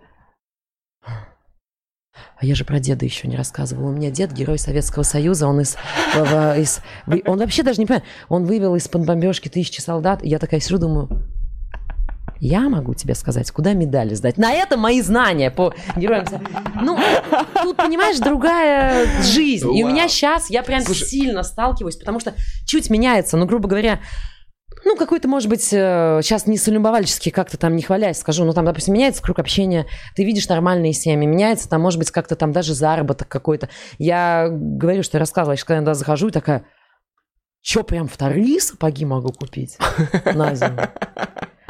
[1.03, 3.89] а я же про деда еще не рассказывала.
[3.89, 5.75] У меня дед герой Советского Союза, он из,
[6.15, 6.81] из-
[7.25, 10.23] он вообще даже не понимает, он вывел из-под бомбежки тысячи солдат.
[10.23, 11.09] И я такая сижу, думаю,
[12.39, 14.37] я могу тебе сказать, куда медали сдать.
[14.37, 16.25] На это мои знания по героям.
[16.81, 16.97] Ну,
[17.61, 19.75] тут, понимаешь, другая жизнь.
[19.75, 22.33] И у меня сейчас, я прям сильно сталкиваюсь, потому что
[22.65, 23.99] чуть меняется, ну, грубо говоря,
[24.85, 28.65] ну, какой-то, может быть, э, сейчас не солюбовальчески как-то там не хвалясь скажу, ну, там,
[28.65, 29.85] допустим, меняется круг общения,
[30.15, 33.69] ты видишь нормальные семьи, меняется там, может быть, как-то там даже заработок какой-то.
[33.97, 36.65] Я говорю, что я рассказывала, я когда захожу, и такая,
[37.61, 39.77] что, прям вторые сапоги могу купить
[40.33, 40.79] на зиму?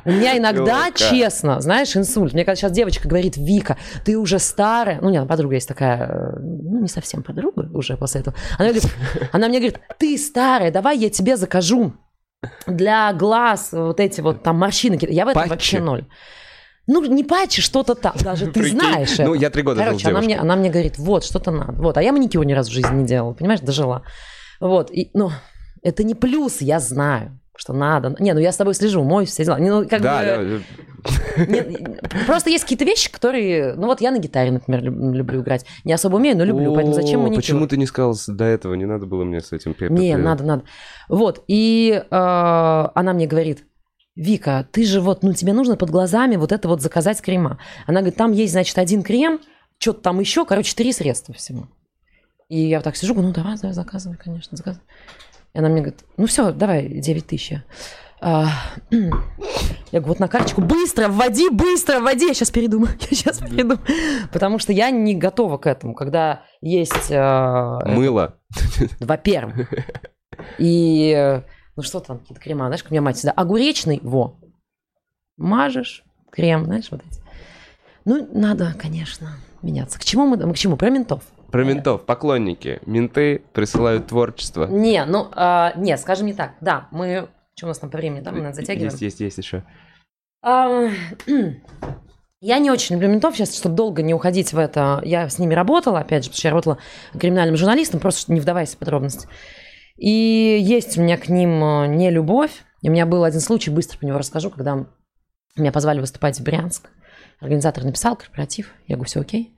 [0.08, 2.34] У меня иногда, честно, знаешь, инсульт.
[2.34, 5.00] Мне когда сейчас девочка говорит, Вика, ты уже старая.
[5.02, 8.36] Ну, нет, подруга есть такая, э, ну, не совсем подруга уже после этого.
[8.58, 8.90] Она, говорит,
[9.34, 11.94] она мне говорит, ты старая, давай я тебе закажу
[12.68, 14.98] для глаз вот эти вот там морщины.
[15.02, 15.50] Я в этом Патчи?
[15.50, 16.06] вообще ноль.
[16.88, 18.14] Ну, не патчи, что-то там.
[18.22, 18.80] Даже ты Прикинь.
[18.80, 19.42] знаешь Ну, это.
[19.42, 21.74] я три года жил Короче, она мне, она мне говорит, вот, что-то надо.
[21.74, 24.04] Вот, а я маникюр ни разу в жизни не делала, понимаешь, дожила.
[24.62, 25.32] Вот, и, ну,
[25.84, 28.16] это не плюс, я знаю, что надо.
[28.20, 29.60] Не, ну я с тобой слежу, мой все дела.
[29.60, 30.62] Не, Ну, как Да, бы,
[31.38, 33.74] да, не- просто есть какие-то вещи, которые...
[33.76, 35.66] Ну вот я на гитаре, например, люб- люблю играть.
[35.84, 37.38] Не особо умею, но люблю, поэтому зачем маникюр?
[37.38, 38.74] Почему ты не сказал до этого?
[38.76, 40.64] Не надо было мне с этим Не, надо, надо.
[41.10, 43.64] Вот, и э, она мне говорит,
[44.16, 47.60] Вика, ты же вот, ну тебе нужно под глазами вот это вот заказать крема.
[47.86, 49.40] Она говорит, там есть, значит, один крем,
[49.78, 51.68] что-то там еще, короче, три средства всего.
[52.50, 54.86] И я вот так сижу, говорю, ну давай, давай, заказывай, конечно, заказывай.
[55.54, 57.54] И она мне говорит, ну все, давай, 9 тысяч.
[58.20, 58.48] А,
[58.92, 59.10] я
[59.92, 63.80] говорю, вот на карточку, быстро вводи, быстро вводи, я сейчас передумаю, я сейчас передумаю.
[64.32, 68.40] Потому что я не готова к этому, когда есть э, Мыло.
[69.00, 69.72] во-первых.
[70.58, 71.42] И,
[71.76, 74.40] ну что там, какие-то крема, знаешь, как у меня мать всегда, огуречный, во,
[75.38, 77.22] мажешь, крем, знаешь, вот эти.
[78.06, 80.00] Ну, надо, конечно, меняться.
[80.00, 80.78] К чему мы, мы к чему?
[80.78, 81.24] Про ментов.
[81.52, 82.06] Про ментов.
[82.06, 82.80] Поклонники.
[82.86, 84.68] Менты присылают творчество.
[84.68, 86.54] Не, ну, а, не, скажем не так.
[86.62, 88.92] Да, мы, что у нас там по времени, да, мы затягиваем.
[88.92, 89.64] Есть, есть, есть еще.
[90.44, 90.90] А,
[92.40, 95.02] Я не очень люблю ментов сейчас, чтобы долго не уходить в это.
[95.04, 96.78] Я с ними работала, опять же, потому что я работала
[97.20, 99.28] криминальным журналистом, просто не вдаваясь в подробности.
[99.98, 102.52] И есть у меня к ним э, не любовь.
[102.84, 104.86] И у меня был один случай, быстро про него расскажу, когда
[105.56, 106.92] меня позвали выступать в Брянск.
[107.40, 108.72] Организатор написал корпоратив.
[108.86, 109.57] Я говорю, все окей.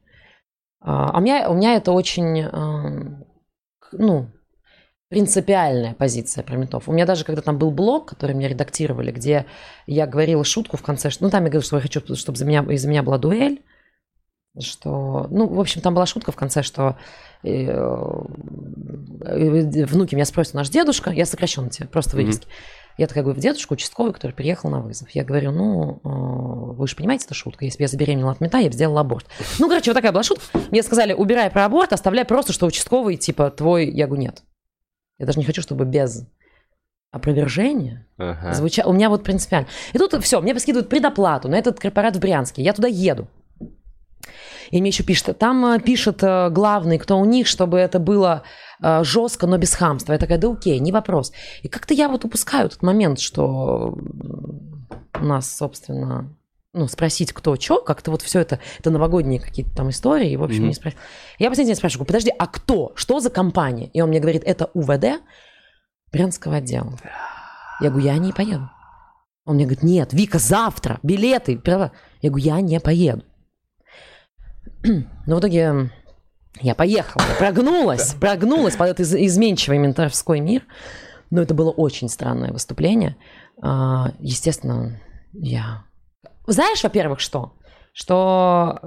[0.82, 2.46] А а у меня, у меня это очень,
[3.92, 4.28] ну,
[5.10, 6.88] принципиальная позиция про ментов.
[6.88, 9.46] У меня даже, когда там был блог, который мне редактировали, где
[9.88, 12.46] я говорила шутку в конце, что, ну, там я говорила, что я хочу, чтобы за
[12.46, 13.64] меня, из-за меня была дуэль,
[14.60, 16.98] что, ну, в общем, там была шутка в конце, что
[17.44, 17.76] э, э,
[19.86, 22.26] внуки меня спросят, наш дедушка, я сокращенно тебе, просто Мгм.
[22.26, 22.48] вырезки.
[23.00, 25.10] Я такая говорю, дедушка участковый, который приехал на вызов.
[25.12, 27.64] Я говорю, ну, э, вы же понимаете, это шутка.
[27.64, 29.26] Если бы я забеременела от мета, я бы сделала аборт.
[29.58, 30.44] Ну, короче, вот такая была шутка.
[30.70, 33.90] Мне сказали, убирай про аборт, оставляй просто, что участковый, типа, твой.
[33.90, 34.44] Я говорю, нет.
[35.18, 36.28] Я даже не хочу, чтобы без
[37.12, 38.54] опровержения Ага.
[38.54, 38.84] звуча...
[38.86, 39.70] У меня вот принципиально.
[39.94, 42.64] И тут все, мне скидывают предоплату на этот корпорат в Брянске.
[42.64, 43.30] Я туда еду.
[44.72, 48.44] И мне еще пишет, там э, пишет э, главный, кто у них, чтобы это было
[48.82, 50.14] э, жестко, но без хамства.
[50.14, 51.32] Я такая, да окей, не вопрос.
[51.64, 53.98] И как-то я вот упускаю этот момент, что
[55.20, 56.36] у нас, собственно,
[56.74, 60.44] ну, спросить, кто что, как-то вот все это, это новогодние какие-то там истории, и, в
[60.44, 60.68] общем, Мгм.
[60.68, 61.00] не спросил.
[61.40, 62.92] Я последний день спрашиваю, подожди, а кто?
[62.96, 63.90] Что за компания?
[63.94, 65.22] И он мне говорит, это УВД
[66.12, 66.98] Брянского отдела.
[67.82, 68.70] Я говорю, я не поеду.
[69.46, 71.58] Он мне говорит, нет, Вика, завтра, билеты.
[71.58, 71.92] права».
[72.22, 73.24] Я говорю, я не поеду.
[74.84, 75.92] Но в итоге
[76.62, 80.64] я поехала, прогнулась, прогнулась под этот из- изменчивый ментовской мир.
[81.30, 83.16] Но это было очень странное выступление.
[83.62, 85.00] А, Естественно,
[85.34, 85.84] я...
[86.48, 87.54] Знаешь, во-первых, что?
[87.94, 88.80] Что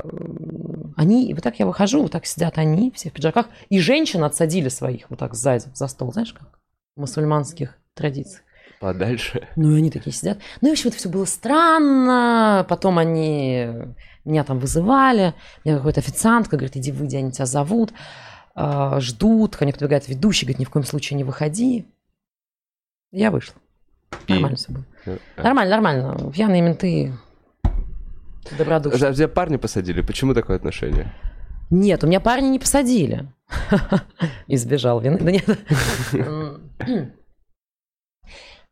[0.96, 4.68] они, вот так я выхожу, вот так сидят они, все в пиджаках, и женщин отсадили
[4.68, 6.58] своих вот так сзади за стол, знаешь как?
[6.96, 8.42] В мусульманских традициях.
[8.80, 9.48] Подальше.
[9.54, 10.38] Ну, и они такие сидят.
[10.60, 12.66] Ну, и, в общем, это все было странно.
[12.68, 13.68] Потом они
[14.24, 15.34] меня там вызывали.
[15.64, 17.92] Мне какой-то официантка говорит, иди выйди, они тебя зовут.
[18.54, 19.56] А, ждут.
[19.56, 21.86] Ко мне подбегает ведущий, говорит, ни в коем случае не выходи.
[23.10, 23.56] Я вышла.
[24.26, 24.32] И?
[24.32, 24.84] Нормально все было.
[25.36, 25.42] А.
[25.42, 26.32] Нормально, нормально.
[26.32, 27.12] Пьяные менты
[28.58, 29.10] добродушные.
[29.10, 30.00] А тебя парни посадили?
[30.00, 31.12] Почему такое отношение?
[31.70, 33.32] Нет, у меня парни не посадили.
[34.46, 35.18] Избежал вины.
[35.18, 35.44] Да нет.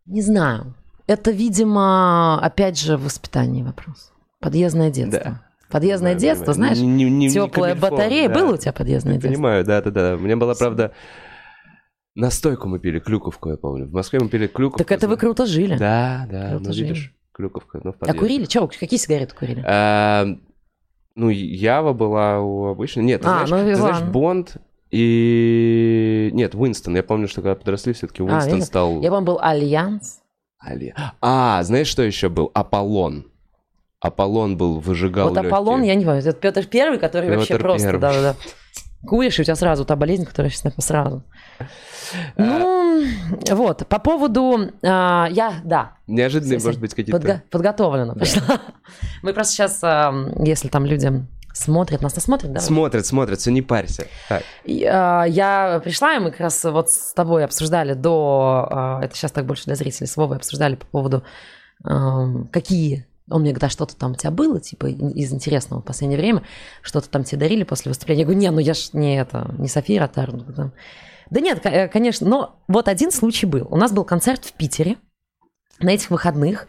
[0.06, 0.74] Не знаю.
[1.06, 4.12] Это, видимо, опять же, воспитание вопрос.
[4.40, 5.20] Подъездное детство.
[5.24, 5.42] Да.
[5.70, 8.28] Подъездное Да, детство, да, знаешь, не- не- не теплая камильфо, батарея.
[8.28, 8.34] да.
[8.34, 9.34] Было у тебя подъездное Я детство?
[9.34, 10.14] Понимаю, да, да, да.
[10.16, 10.92] У меня была, правда,
[12.16, 13.86] настойку мы пили, клюковку, я помню.
[13.86, 14.78] В Москве мы пили клюковку.
[14.78, 15.76] Так это вы круто жили.
[15.76, 16.88] Да, да, Круто ну жили.
[16.88, 18.18] видишь, клюковка, ну в А подъезде.
[18.18, 18.44] курили?
[18.46, 19.62] Че, какие сигареты курили?
[19.64, 20.26] А,
[21.14, 23.04] ну, Ява была у обычной.
[23.04, 24.02] Нет, ты А, знаешь, ну ты знаешь.
[24.02, 24.56] Бонд
[24.90, 26.30] и...
[26.32, 26.96] Нет, Winston.
[26.96, 28.64] Я помню, что когда подросли, все-таки Winston видно.
[28.66, 29.00] стал...
[29.02, 30.20] Я вам был Альянс.
[30.58, 32.50] Али- А, знаешь, что еще был?
[32.54, 33.29] Аполлон.
[34.00, 35.88] Аполлон был, выжигал Вот Аполлон, легкие.
[35.92, 36.20] я не помню.
[36.20, 38.00] Это Петр Первый, который Петр вообще просто, Первый.
[38.00, 38.36] да, да, да.
[39.06, 41.22] Куришь, и у тебя сразу та болезнь, которая сейчас сразу.
[42.36, 43.04] Ну,
[43.50, 47.18] вот, по поводу, а, я, да, Неожиданные, Если может быть, какие-то...
[47.18, 48.60] подго- подготовлена пришла.
[49.22, 49.80] Мы просто сейчас,
[50.44, 52.60] если там людям смотрят, нас смотрят, да?
[52.60, 54.06] Смотрят, смотрят, все, не парься.
[54.28, 58.66] Так, И, а, Я пришла, и мы как раз вот с тобой обсуждали до...
[58.70, 60.06] а, Это сейчас так больше для зрителей.
[60.08, 61.22] С Вовой обсуждали по поводу,
[62.50, 63.06] какие...
[63.30, 66.42] Он мне говорит, а что-то там у тебя было, типа, из интересного в последнее время?
[66.82, 68.20] Что-то там тебе дарили после выступления?
[68.22, 70.32] Я говорю, не, ну я ж не это, не София Ротар.
[70.32, 70.72] ну, там».
[71.30, 73.66] Да нет, э, конечно, но вот один случай был.
[73.70, 74.96] У нас был концерт в Питере
[75.78, 76.66] на этих выходных.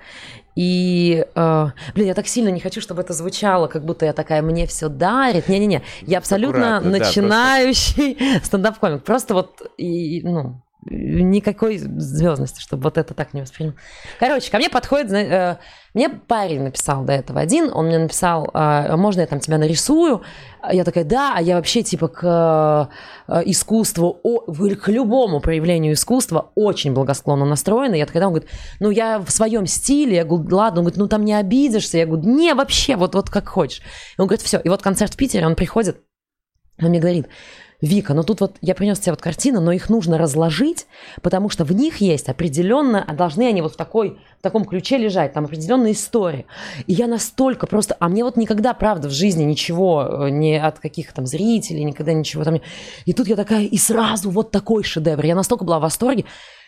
[0.56, 4.42] И, э, блин, я так сильно не хочу, чтобы это звучало, как будто я такая,
[4.42, 5.48] мне все дарит.
[5.48, 9.04] Не-не-не, я абсолютно Аккуратно, да, начинающий стендап-комик.
[9.04, 13.76] Просто вот, и, ну, никакой звездности, чтобы вот это так не воспринимал.
[14.20, 15.58] Короче, ко мне подходит, э,
[15.94, 20.24] мне парень написал до этого один, он мне написал, э, можно я там тебя нарисую?
[20.72, 22.90] Я такая, да, а я вообще типа к
[23.28, 27.96] э, искусству, о- к любому проявлению искусства очень благосклонно настроена.
[27.96, 31.08] Я такая, он говорит, ну я в своем стиле, я говорю, ладно, он говорит, ну
[31.08, 33.82] там не обидишься, я говорю, не, вообще, вот, вот как хочешь.
[34.18, 36.02] И он говорит, все, и вот концерт в Питере, он приходит,
[36.82, 37.28] он мне говорит,
[37.82, 40.86] Вика, ну тут вот я принес тебе вот картины, но их нужно разложить,
[41.24, 44.98] потому что в них есть определенно, а должны они вот в, такой, в таком ключе
[44.98, 46.46] лежать, там определенная история.
[46.86, 50.80] И я настолько просто, а мне вот никогда, правда, в жизни ничего, э, не от
[50.80, 52.62] каких там зрителей, никогда ничего там.
[53.06, 55.26] И тут я такая, и сразу вот такой шедевр.
[55.26, 56.26] Я настолько была в восторге.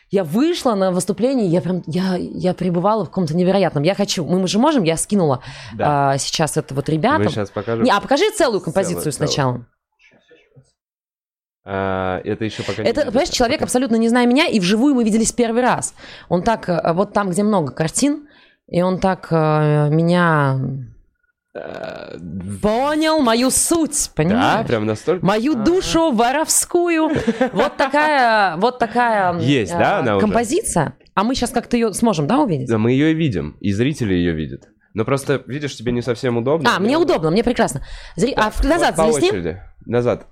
[0.10, 3.84] Я вышла на выступление, я прям, я, я пребывала в каком-то невероятном.
[3.84, 5.42] Я хочу, мы же можем, я скинула
[5.74, 6.12] Да.
[6.12, 7.24] а, сейчас это вот ребятам.
[7.24, 7.84] Мы сейчас покажем.
[7.84, 9.54] Не, а покажи целую композицию Целую, сначала.
[9.56, 9.73] А,
[11.66, 13.12] это еще пока не Это, видно.
[13.12, 15.94] понимаешь, человек абсолютно не зная меня, и вживую мы виделись первый раз.
[16.30, 18.28] Он так, э, вот там, где много картин,
[18.68, 20.60] и он так э, меня
[21.56, 22.18] А,
[22.62, 24.68] понял мою суть, Да, понимаешь?
[24.68, 25.26] прям настолько...
[25.26, 27.12] Мою душу воровскую.
[27.54, 30.26] Вот такая, вот такая Есть, э, да, она уже?
[30.26, 30.98] композиция.
[31.14, 32.68] А мы сейчас как-то ее сможем, да, увидеть?
[32.68, 34.64] Да, мы ее видим, и зрители ее видят.
[34.96, 36.76] Но просто, видишь, тебе не совсем удобно.
[36.76, 37.86] А, мне удобно, мне прекрасно.
[38.36, 39.28] А назад залезни.
[39.28, 39.62] очереди.
[39.86, 40.28] Назад.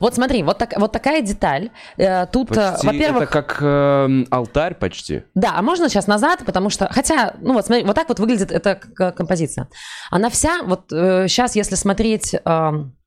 [0.00, 1.70] Вот смотри, вот, так, вот такая деталь.
[1.96, 5.22] Э, Тут, э, Почти, во-первых, это как эм, алтарь почти.
[5.34, 8.52] Да, а можно сейчас назад, потому что, хотя, ну вот смотри, вот так вот выглядит
[8.52, 9.68] эта композиция.
[10.10, 12.97] Она вся, вот сейчас, если смотреть эм,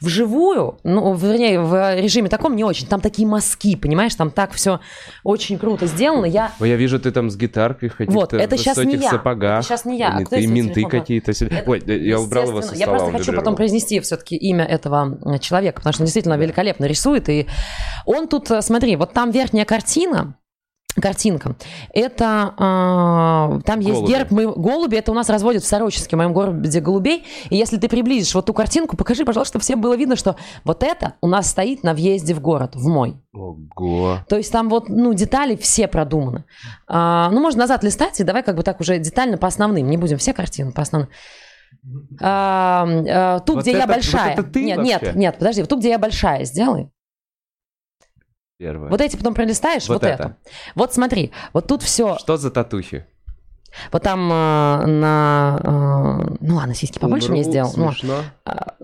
[0.00, 2.86] Вживую, ну, вернее, в режиме таком не очень.
[2.86, 4.80] Там такие мазки, понимаешь, там так все
[5.22, 6.24] очень круто сделано.
[6.24, 9.10] Я Ой, я вижу, ты там с гитаркой каких-то Вот, это щас не я.
[9.10, 9.60] сапогах.
[9.60, 10.16] Это щас не я.
[10.16, 11.32] А И кто ты менты какие-то.
[11.32, 12.78] Это, Ой, я убрал его со естественно.
[12.78, 12.98] Я стола.
[13.10, 17.28] просто хочу потом произнести все-таки имя этого э, человека, потому что он действительно великолепно рисует.
[17.28, 17.46] И
[18.06, 20.36] он тут, э, смотри, вот там верхняя картина,
[20.94, 21.54] Картинка.
[21.94, 24.10] Это э, там есть Голуби.
[24.12, 24.96] герб мы, голуби.
[24.96, 27.24] Это у нас разводят в Сороческе, в моем городе голубей.
[27.48, 30.82] И если ты приблизишь вот ту картинку, покажи, пожалуйста, чтобы всем было видно, что вот
[30.82, 33.16] это у нас стоит на въезде в город, в мой.
[33.32, 34.18] Ого.
[34.28, 36.44] То есть там вот, ну, детали все продуманы.
[36.88, 39.88] А, ну, можно назад листать, и давай как бы так уже детально по основным.
[39.88, 41.10] Не будем все картины по основным.
[42.20, 44.36] А, а, тут, Вот где я это- большая.
[44.36, 44.92] вот это ты нет, вообще?
[44.92, 45.60] нет, нет, подожди.
[45.62, 46.90] Вот тут, где я большая, сделай.
[48.60, 48.90] Первое.
[48.90, 50.22] Вот эти потом пролистаешь, Вот вот, это.
[50.22, 50.36] это.
[50.74, 52.18] Вот смотри, вот тут все.
[52.18, 53.06] Что за татухи?
[53.90, 55.60] Вот там а, на...
[55.64, 57.72] а, ну ладно, сиськи побольше Умру мне сделал.
[57.74, 58.16] Ну, Смешно.
[58.44, 58.74] а,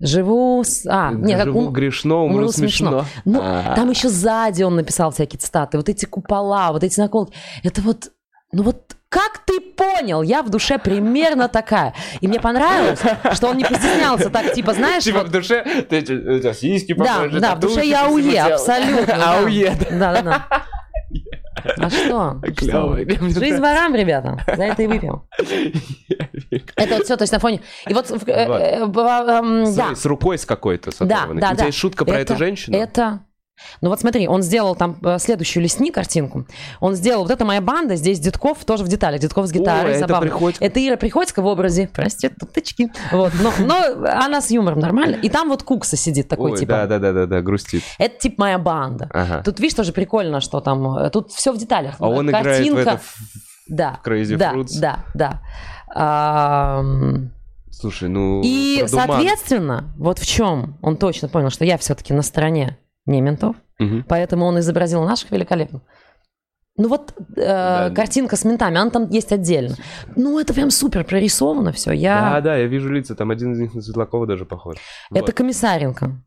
[0.00, 0.86] живу с...
[0.86, 3.04] А, нет, как Живу ум- грешно, умру, умру смешно.
[3.26, 3.74] Ну, А.
[3.76, 5.76] там еще сзади он написал всякие цитаты.
[5.76, 7.34] Вот эти купола, вот эти наколки.
[7.62, 8.12] Это вот,
[8.52, 10.22] ну вот как ты понял?
[10.22, 11.94] Я в душе примерно такая.
[12.20, 13.00] И мне понравилось,
[13.34, 16.94] что он не постеснялся так, типа, знаешь, Типа вот- в душе, ты у тебя сиськи
[16.94, 19.06] да, побольше, да, в душе я ауе, абсолютно.
[19.06, 19.34] да.
[19.40, 20.12] Ауе, да.
[20.12, 20.46] Да, да, да.
[21.76, 22.40] А что?
[22.56, 22.96] Что?
[22.96, 24.38] Жизнь ворам, ребята.
[24.56, 25.24] За это и выпьем.
[26.76, 27.60] Это вот все, то есть на фоне...
[27.88, 31.40] И вот, э, э, эм, да, С рукой с какой-то да, сотворенной.
[31.40, 31.56] да, У да.
[31.56, 32.76] тебя есть шутка про Это- эту женщину?
[32.78, 33.20] Это...
[33.80, 36.46] Ну вот смотри, он сделал там э, следующую лесни картинку.
[36.80, 39.96] Он сделал, вот это моя банда, здесь Дедков тоже в деталях, Дедков с гитарой, Ой,
[39.98, 40.30] это забавно.
[40.30, 40.64] Приходько.
[40.64, 42.92] Это Ира Приходько в образе проституточки.
[43.12, 45.16] Вот, но, но она с юмором нормально.
[45.16, 46.72] И там вот Кукса сидит такой, Ой, типа.
[46.72, 47.82] да, да, да, да, да, грустит.
[47.98, 49.08] Это типа моя банда.
[49.12, 49.42] Ага.
[49.44, 50.98] Тут, видишь, тоже прикольно, что там...
[50.98, 51.94] э, Тут все в деталях.
[51.98, 52.80] А он играет в Картинка.
[52.80, 53.00] это...
[53.68, 54.80] Да, Crazy да, Fruits.
[54.80, 55.40] да, да.
[55.94, 57.30] Ам,
[57.70, 58.40] Слушай, ну...
[58.44, 59.06] И, продуман.
[59.06, 62.78] соответственно, вот в чем он точно понял, что я все-таки на стороне
[63.10, 64.04] не ментов, Мгм.
[64.08, 65.80] поэтому он изобразил наших великолепно.
[66.76, 67.40] Ну вот э,
[67.88, 67.90] Да.
[67.94, 69.74] картинка с ментами, она там есть отдельно.
[70.16, 71.90] Ну это прям супер прорисовано все.
[71.90, 72.40] Да, Я...
[72.40, 74.76] да, я вижу лица, там один из них на Светлакова даже похож.
[75.10, 75.34] Это Вот.
[75.34, 76.22] Комиссаренко.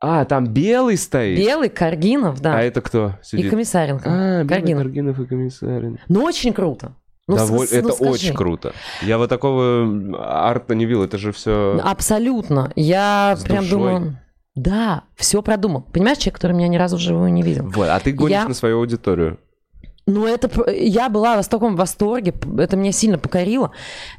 [0.00, 1.36] А, там белый стоит?
[1.38, 2.56] Белый, Каргинов, да.
[2.56, 3.50] А это кто И сидит?
[3.50, 4.04] Комиссаренко.
[4.08, 4.82] А, белый Каргинов.
[4.84, 5.98] Каргинов и Комиссарин.
[6.08, 6.94] Ну очень круто.
[7.26, 8.10] Ну, Доволь- с- ну, это скажи.
[8.10, 8.72] очень круто.
[9.02, 9.86] Я вот такого
[10.18, 11.78] арта не видел, это же все...
[11.84, 12.72] Абсолютно.
[12.76, 13.70] Я С прям душой.
[13.78, 14.18] думаю,
[14.62, 15.82] да, все продумал.
[15.92, 17.64] Понимаешь, человек, который меня ни разу вживую не видел.
[17.68, 19.38] Вот, а ты гонишь Я- на свою аудиторию.
[20.06, 23.72] Ну, это я была в таком восторге, это меня сильно покорило.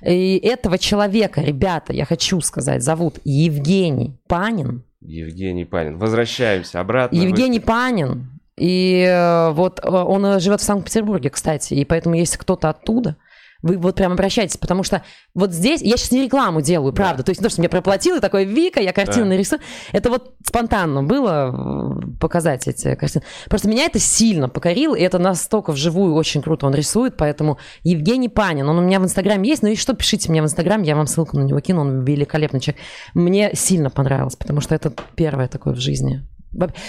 [0.06, 4.84] И этого человека, ребята, я хочу сказать, зовут Евгений Панин.
[5.02, 5.98] Евгений Панин.
[5.98, 7.16] Возвращаемся обратно.
[7.16, 8.40] Евгений Панин.
[8.56, 13.16] И э, вот э, он э, живет в Санкт-Петербурге, кстати, и поэтому если кто-то оттуда,
[13.62, 15.04] вы вот прям обращайтесь, потому что
[15.34, 18.18] вот здесь, я сейчас не рекламу делаю, правда, то есть не то, что мне проплатил,
[18.18, 19.32] и такой, Вика, я картину Да.
[19.32, 19.60] нарисую.
[19.92, 23.24] Это вот спонтанно было э, показать эти картины.
[23.50, 28.30] Просто меня это сильно покорило, и это настолько вживую очень круто он рисует, поэтому Евгений
[28.30, 30.96] Панин, он у меня в Инстаграме есть, но если что, пишите мне в Инстаграм, я
[30.96, 32.82] вам ссылку на него кину, он великолепный человек.
[33.14, 36.26] Мне сильно понравилось, потому что это первое такое в жизни.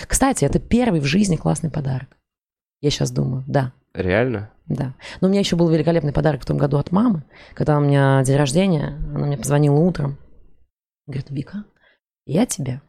[0.06, 2.16] Кстати, это первый в жизни классный подарок.
[2.80, 3.72] Я сейчас думаю, да.
[3.92, 4.50] Реально?
[4.66, 4.94] Да.
[5.20, 7.24] Но у меня еще был великолепный подарок в том году от мамы,
[7.54, 10.16] когда у меня день рождения, она мне позвонила утром.
[11.06, 11.64] Говорит, Вика,
[12.24, 12.80] я тебе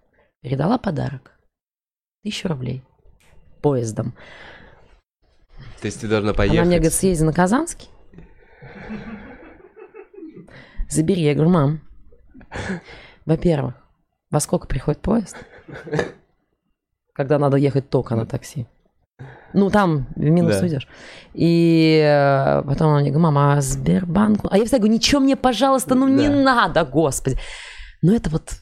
[0.41, 1.39] передала подарок.
[2.23, 2.83] Тысячу рублей.
[3.61, 4.13] Поездом.
[5.81, 6.59] То есть ты должна поехать?
[6.59, 7.89] Она мне говорит, съезди на Казанский.
[10.87, 11.23] Забери.
[11.23, 11.81] Я говорю, мам,
[13.25, 13.75] во-первых,
[14.29, 15.37] во сколько приходит поезд?
[17.13, 18.67] Когда надо ехать только на такси.
[19.53, 20.61] Ну, там в минус Да.
[20.63, 20.87] уйдешь.
[21.33, 24.41] И э, потом она мне говорит, мама, а Сбербанк?
[24.49, 26.35] А я всегда говорю, ничего мне, пожалуйста, ну не Да.
[26.35, 27.37] надо, господи.
[28.01, 28.53] Но это вот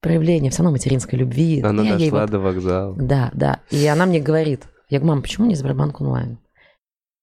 [0.00, 1.60] проявление все равно материнской любви.
[1.62, 2.94] Она Я дошла вот- до вокзала.
[2.96, 3.60] да, да.
[3.70, 6.38] И она мне говорит, я говорю, мам, почему не Сбербанк онлайн?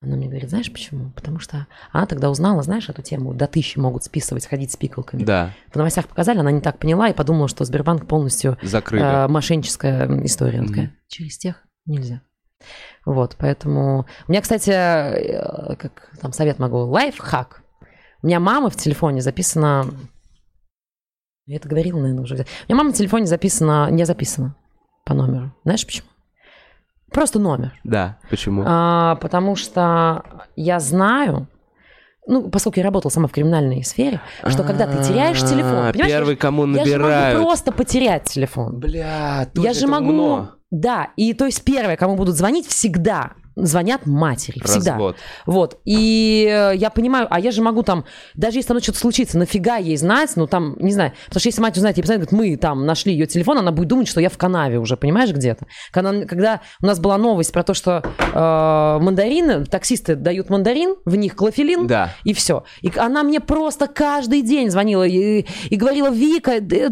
[0.02, 1.12] Она мне говорит, знаешь почему?
[1.16, 5.24] Потому что она тогда узнала, знаешь, эту тему, до тысячи могут списывать, ходить с пикалками.
[5.24, 9.02] Да, В новостях показали, она не так поняла и подумала, что Сбербанк полностью закрыли.
[9.02, 10.60] э, мошенническая история.
[10.60, 10.68] Мгм.
[10.68, 12.22] такая, через тех нельзя.
[13.06, 14.06] Вот, поэтому...
[14.28, 17.62] У меня, кстати, э, как там совет могу, лайфхак.
[18.22, 19.86] У меня мама в телефоне записана...
[21.46, 22.36] Я это говорила, наверное, уже.
[22.36, 24.56] У меня мама в телефоне записана, не записана
[25.06, 25.52] по номеру.
[25.66, 26.08] Знаешь почему?
[27.12, 27.74] Просто номер.
[27.84, 28.64] Да, почему?
[28.66, 30.24] А, потому что
[30.56, 31.48] я знаю,
[32.26, 36.12] ну, поскольку я работала сама в криминальной сфере, что когда ты теряешь телефон, А, понимаешь,
[36.12, 37.42] я Первый, кому я же могу набирают.
[37.42, 38.80] просто потерять телефон.
[38.80, 40.48] Бля, я же могу...
[40.74, 44.60] Да, и то есть первое, кому будут звонить, всегда звонят матери.
[44.64, 44.92] Всегда.
[44.94, 45.16] Развод.
[45.46, 45.80] Вот.
[45.86, 49.78] И э, я понимаю, а я же могу там, даже если там что-то случится, нафига
[49.78, 52.58] ей знать, ну там, не знаю, потому что если мать узнает, и постоянно говорит, мы
[52.58, 55.66] там нашли ее телефон, она будет думать, что я в канаве уже, понимаешь, где-то.
[55.92, 61.16] Когда, когда у нас была новость про то, что э, мандарины, таксисты дают мандарин, в
[61.16, 62.14] них клофелин, Да.
[62.24, 62.64] и все.
[62.82, 66.90] И она мне просто каждый день звонила и, и говорила, Вика, д-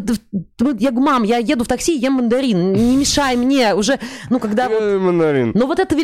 [0.78, 3.74] я говорю, мам, я еду в такси, ем мандарин, не мешай мне.
[3.74, 3.98] Уже,
[4.30, 5.52] ну, когда вот Э, мандарин.
[5.54, 5.94] ну, вот эта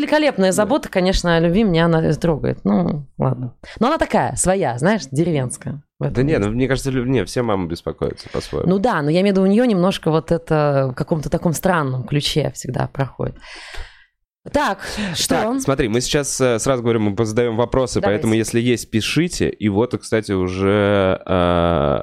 [0.48, 2.60] великолепная забота, конечно, о любви меня она трогает.
[2.64, 3.54] Ну, ладно.
[3.80, 5.82] Но она такая, своя, знаешь, деревенская.
[6.00, 6.44] Да не, есть.
[6.44, 8.68] ну мне кажется, не, все мамы беспокоятся по-своему.
[8.68, 11.52] Ну да, но я имею в виду, у нее немножко вот это в каком-то таком
[11.52, 13.36] странном ключе всегда проходит.
[14.52, 14.78] Так,
[15.14, 15.34] что?
[15.34, 18.22] Так, смотри, мы сейчас э, сразу говорим, мы задаем вопросы, Давайте.
[18.22, 19.50] поэтому если есть, пишите.
[19.50, 21.20] И вот, кстати, уже...
[21.26, 22.02] э,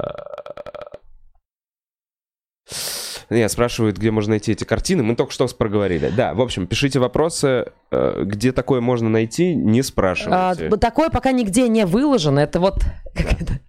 [3.29, 5.03] Не, спрашивают, где можно найти эти картины.
[5.03, 6.11] Мы только что проговорили.
[6.15, 10.69] Да, в общем, пишите вопросы, э, где такое можно найти, не А, спрашивайте.
[10.69, 12.39] б- такое пока нигде не выложено.
[12.39, 12.83] Это вот
[13.15, 13.59] как это,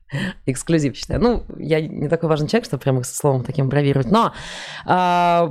[0.47, 1.21] эксклюзив считаю.
[1.21, 4.11] Ну, я не такой важный человек, чтобы прямо со словом таким бравировать.
[4.11, 4.33] Но
[4.85, 5.49] а,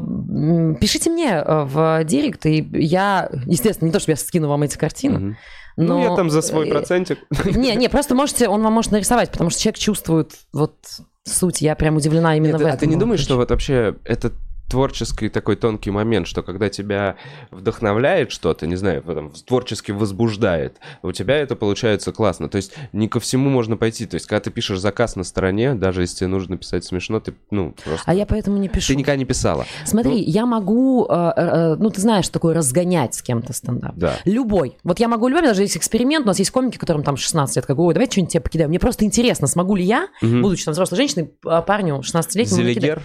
[0.79, 4.77] пишите мне э, в директ, и я, естественно, не то, чтобы я скину вам эти
[4.77, 5.37] картины, Мгм.
[5.77, 5.97] но...
[5.97, 7.19] Ну, я там за свой э, процентик.
[7.55, 10.75] Не, не, просто можете, он вам может нарисовать, потому что человек чувствует вот
[11.25, 11.61] суть.
[11.61, 12.79] Я прям удивлена именно Нет, в а этом.
[12.79, 14.31] ты не думаешь, что вот вообще это
[14.75, 17.15] творческий такой тонкий момент, что когда тебя
[17.49, 22.49] вдохновляет что-то, не знаю, там, творчески возбуждает, у тебя это получается классно.
[22.49, 24.05] То есть не ко всему можно пойти.
[24.05, 27.35] То есть когда ты пишешь заказ на стороне, даже если тебе нужно писать смешно, ты,
[27.51, 28.03] ну, просто...
[28.05, 28.87] А я поэтому не пишу.
[28.87, 29.65] Ты никогда не писала.
[29.85, 33.95] Смотри, я могу, э, э, ну ты знаешь, что такое разгонять с кем-то стендап.
[33.95, 34.15] Да.
[34.25, 34.75] Любой.
[34.83, 37.65] Вот я могу любой, даже есть эксперимент, у нас есть комики, которым там 16 лет,
[37.65, 38.71] как ой, давайте что-нибудь тебе покидаем.
[38.71, 40.41] Мне просто интересно, смогу ли я, Мгм.
[40.41, 41.31] будучи там взрослой женщиной,
[41.65, 42.99] парню 16-летнему накидать?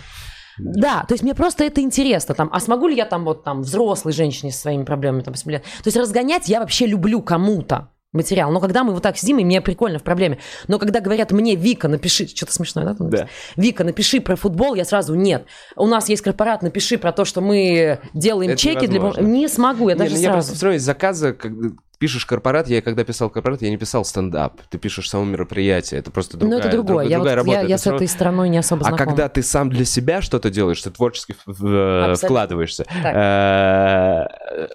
[0.64, 2.34] Да, то есть мне просто это интересно.
[2.34, 5.50] Там, а смогу ли я там вот там взрослой женщине со своими проблемами там, 8
[5.50, 5.62] лет?
[5.62, 8.50] То есть разгонять я вообще люблю кому-то материал.
[8.50, 10.38] Но когда мы вот так сидим, и мне прикольно в проблеме.
[10.68, 12.96] Но когда говорят мне, Вика, напиши, что-то смешное, да?
[12.98, 13.28] Да.
[13.56, 15.46] Вика, напиши про футбол, я сразу нет.
[15.76, 18.98] У нас есть корпорат, напиши про то, что мы делаем Это чеки для...
[18.98, 19.28] невозможно.
[19.28, 20.76] Не смогу, я Не, даже ну, я просто сразу.
[20.76, 21.70] из заказа, когда
[22.00, 24.60] пишешь корпорат, я когда писал корпорат, я не писал стендап.
[24.70, 26.96] Ты пишешь само мероприятие, это просто Ну, другая, это другое.
[27.04, 27.68] друг- Я, другая вот- я- работа.
[27.68, 29.06] я Это с этой стороной не особо А знакома.
[29.10, 32.84] когда ты сам для себя что-то делаешь, ты творчески в- э, вкладываешься.
[33.04, 34.26] Э,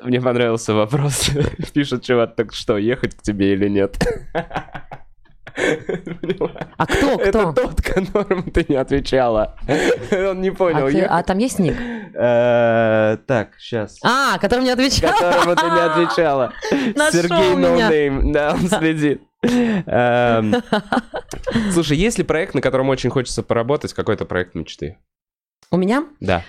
[0.03, 1.30] Мне понравился вопрос.
[1.73, 3.97] Пишет чувак, так что, ехать к тебе или нет?
[6.78, 7.53] А кто, Это кто?
[7.53, 9.56] тот, которому ты не отвечала.
[10.12, 10.88] Он не понял.
[10.88, 11.76] А, ты- а там есть ник?
[12.14, 13.97] Э, Так, сейчас.
[14.03, 15.12] А, который мне отвечал.
[15.18, 16.53] Которому ты не отвечала.
[17.12, 17.56] Сергей.
[17.55, 18.32] No name.
[18.32, 19.22] Да, он следит.
[19.43, 20.56] Эм,
[21.72, 23.93] Слушай, есть ли проект, на котором очень хочется поработать?
[23.93, 24.97] Какой-то проект мечты?
[25.72, 26.06] У меня?
[26.20, 26.41] Да.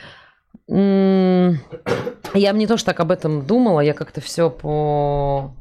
[0.69, 5.55] Я не то, что так об этом думала, я как-то все по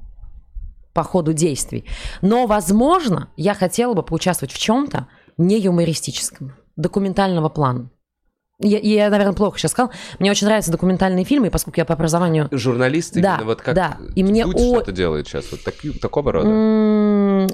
[0.95, 1.85] по ходу действий.
[2.23, 7.89] Но, возможно, я хотела бы поучаствовать в чем-то не юмористическом, документального плана.
[8.59, 9.91] Я, я, наверное, плохо сейчас сказал.
[10.19, 12.47] Мне очень нравятся документальные фильмы, поскольку я по образованию...
[12.51, 13.97] Журналисты, Да, именно вот как да.
[14.15, 16.49] И мне Дудь о- что-то делает сейчас, вот таки- такого рода.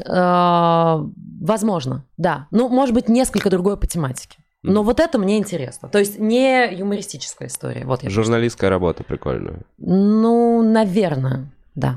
[0.05, 1.03] Э,
[1.41, 2.47] Возможно, да.
[2.51, 4.37] Ну, может быть, несколько другой по тематике.
[4.61, 5.89] Но вот это мне интересно.
[5.89, 7.83] То есть не юмористическая история.
[7.85, 9.61] Вот Журналистская работа прикольная.
[9.79, 11.95] Ну, наверное, да.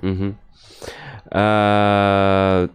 [1.31, 2.69] А,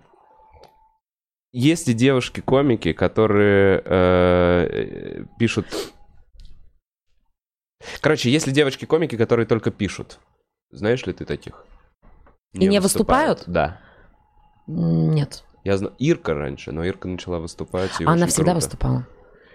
[1.52, 5.66] Есть ли девушки-комики, которые э, пишут...
[8.02, 10.20] Короче, есть ли девочки-комики, которые только пишут?
[10.72, 11.66] Знаешь ли ты таких?
[12.54, 13.43] И не выступают?
[13.47, 13.80] Да.
[14.68, 15.43] Нет.
[15.64, 17.91] Я знаю Ирка раньше, но Ирка начала выступать.
[18.00, 18.56] и Она всегда круто.
[18.56, 19.08] выступала.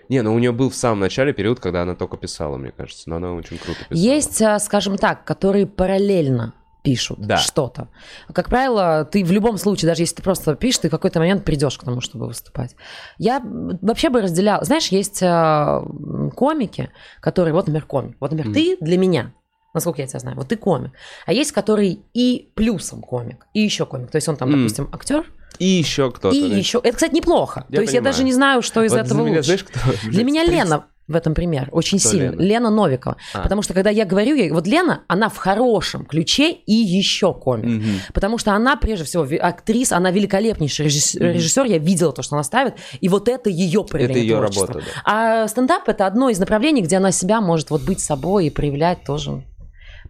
[0.09, 3.09] Не, ну у нее был в самом начале период, когда она только писала, мне кажется.
[3.09, 3.97] Но она очень круто писала.
[3.99, 6.53] Есть, а, скажем так, которые параллельно
[6.85, 7.39] пишут Да.
[7.39, 7.89] что-то.
[8.33, 11.45] Как правило, ты в любом случае, даже если ты просто пишешь, ты в какой-то момент
[11.45, 12.77] придешь к тому, чтобы выступать.
[13.19, 14.63] Я вообще бы разделяла...
[14.65, 17.55] Знаешь, есть м, комики, которые...
[17.55, 18.17] Вот, например, комик.
[18.21, 18.55] Вот, например, Мгм.
[18.55, 19.33] ты для меня,
[19.73, 20.93] насколько я тебя знаю, вот ты комик.
[21.27, 24.11] А есть, который и плюсом комик, и еще комик.
[24.11, 24.57] То есть он там, М.
[24.63, 25.25] допустим, актер,
[25.59, 26.37] И еще кто-то.
[26.37, 26.55] и да?
[26.57, 26.81] еще...
[26.85, 27.65] Это, кстати, неплохо.
[27.71, 28.13] Я То есть я понимаю.
[28.15, 29.45] даже не знаю, что из Вот этого для меня, лучше.
[29.47, 29.81] знаешь, кто?
[30.11, 30.45] Для меня.
[30.45, 32.31] Лена в этом пример очень Кто сильно.
[32.31, 32.41] Лена?
[32.43, 33.17] Лена, Новикова.
[33.35, 33.43] А.
[33.43, 37.67] Потому что когда я говорю ей, вот Лена, она в хорошем ключе и еще комик.
[37.67, 38.01] Мгм.
[38.15, 42.43] Потому что она, прежде всего, актриса, она великолепнейший режисс- режиссер, я видела то, что она
[42.43, 44.67] ставит, и вот это ее проявление Это ее творчества.
[44.69, 45.03] работа, да.
[45.43, 49.05] А стендап это одно из направлений, где она себя может вот быть собой и проявлять
[49.05, 49.45] тоже.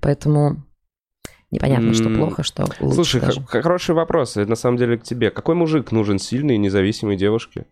[0.01, 0.65] Поэтому
[1.51, 3.45] непонятно, что плохо, что лучше Слушай, даже.
[3.47, 5.31] хороший вопрос, на самом деле к тебе.
[5.31, 7.67] Какой мужик нужен сильной и независимой девушке?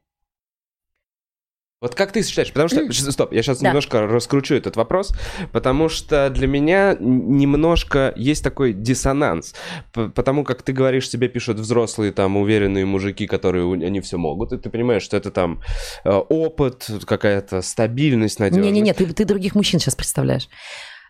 [1.82, 2.52] Вот как ты считаешь?
[2.52, 3.68] Потому что, стоп, я сейчас Да.
[3.68, 5.12] немножко раскручу этот вопрос,
[5.50, 9.52] потому что для меня немножко есть такой диссонанс,
[9.92, 14.58] потому как ты говоришь, тебе пишут взрослые там уверенные мужики, которые они все могут, и
[14.58, 15.60] ты понимаешь, что это там
[16.04, 18.72] э, опыт, какая-то стабильность, надежность.
[18.72, 20.48] Не-не-не, ты, ты других мужчин сейчас представляешь.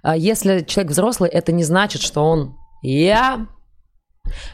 [0.03, 3.47] А Если человек взрослый, это не значит, что он я.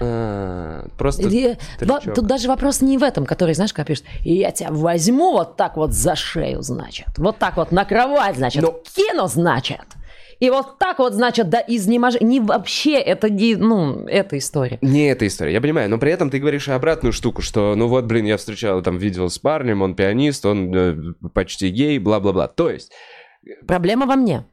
[0.00, 2.00] А, просто И- во-.
[2.00, 5.76] Тут даже вопрос не в этом, который, знаешь, как пишет, я тебя возьму вот так
[5.76, 7.06] вот за шею, значит.
[7.16, 8.62] Вот так вот на кровать, значит.
[8.62, 9.80] Но- Кину, значит.
[10.40, 12.24] И вот так вот, значит, да изнеможения.
[12.28, 14.78] Не вообще, это не, ну, эта история.
[14.82, 17.88] Не эта история, я понимаю, но при этом ты говоришь и обратную штуку, что, ну
[17.88, 20.96] вот, блин, я встречал, там, видел с парнем, он пианист, он э,
[21.34, 22.46] почти гей, бла-бла-бла.
[22.46, 22.92] То есть,
[23.66, 24.44] Проблема во мне.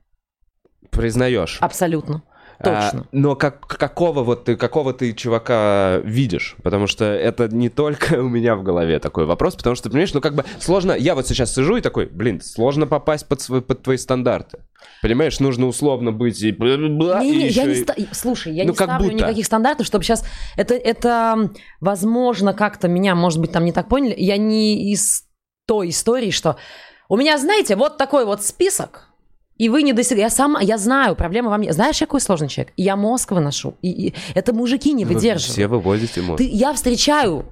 [0.89, 1.59] признаешь.
[1.61, 2.23] Абсолютно.
[2.65, 3.01] Точно.
[3.01, 6.55] А, но как, какого вот ты, какого ты чувака видишь?
[6.63, 10.21] Потому что это не только у меня в голове такой вопрос, потому что, понимаешь, ну
[10.21, 10.91] как бы сложно...
[10.93, 14.59] Я вот сейчас сижу и такой, блин, сложно попасть под, свой, под твои стандарты.
[15.01, 16.51] Понимаешь, нужно условно быть и...
[16.51, 19.15] бла-бла-бла, и Не-не, я не и- ста- Слушай, я Ну, не ставлю будто.
[19.23, 20.25] никаких стандартов, чтобы сейчас...
[20.57, 21.49] Это, это,
[21.81, 24.15] возможно, как-то меня, может быть, там не так поняли.
[24.17, 25.23] Я не из
[25.67, 26.57] той истории, что
[27.09, 29.09] у меня, знаете, вот такой вот список,
[29.57, 30.21] и вы не достигли.
[30.21, 31.71] Я сама, я знаю, проблема во мне.
[31.71, 32.73] Знаешь, я какой сложный человек?
[32.75, 33.75] Я мозг выношу.
[33.81, 35.53] И, и это мужики не Вы выдерживают.
[35.53, 36.39] Все выводите мозг.
[36.39, 37.45] Ты, я встречаю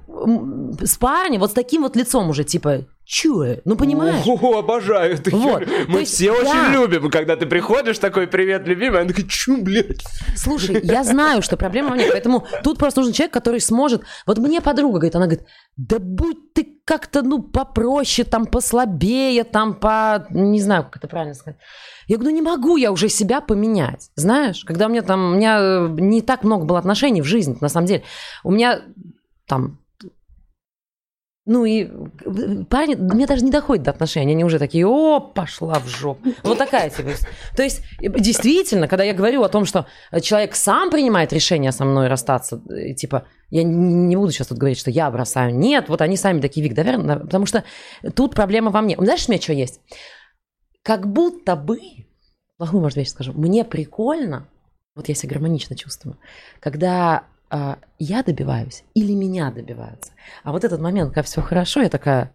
[0.81, 3.57] с парнем вот с таким вот лицом уже, типа, чё?
[3.65, 4.25] Ну, понимаешь?
[4.25, 5.17] О, обожаю.
[5.17, 5.63] Ты Вот.
[5.87, 9.61] Мы есть все я- очень любим, когда ты приходишь такой, привет, любимый, она такая, чу,
[9.61, 10.03] блядь?
[10.35, 14.03] Слушай, я знаю, что проблема во мне, поэтому тут просто нужен человек, который сможет...
[14.25, 15.45] Вот мне подруга говорит, она говорит,
[15.77, 20.25] да будь ты как-то, ну, попроще, там, послабее, там, по...
[20.29, 21.59] Не знаю, как это правильно сказать.
[22.07, 24.63] Я говорю, ну, не могу я уже себя поменять, знаешь?
[24.65, 25.33] Когда у меня там...
[25.33, 28.03] У меня э, не так много было отношений в жизни, на самом деле.
[28.43, 28.81] У меня
[29.47, 29.79] там...
[31.45, 35.77] Ну и э, парни, мне даже не доходит до отношений, они уже такие, о, пошла
[35.79, 36.29] в жопу.
[36.43, 37.09] Вот такая типа.
[37.55, 39.85] То есть, э, действительно, когда я говорю о том, что
[40.21, 42.61] человек сам принимает решение со мной расстаться,
[42.95, 45.53] типа, я не- буду сейчас тут говорить, что я бросаю.
[45.53, 47.65] Нет, вот они сами такие, Вик, наверное, потому что
[48.15, 48.95] тут проблема во мне.
[48.97, 49.81] Знаешь, у меня что есть?
[50.84, 51.79] Как будто бы,
[52.57, 54.47] плохую, может, вещь скажу, мне прикольно,
[54.95, 56.17] вот я себя гармонично чувствую,
[56.59, 60.11] когда а, я добиваюсь или меня добиваются.
[60.43, 62.34] А вот этот момент, когда все хорошо, я такая,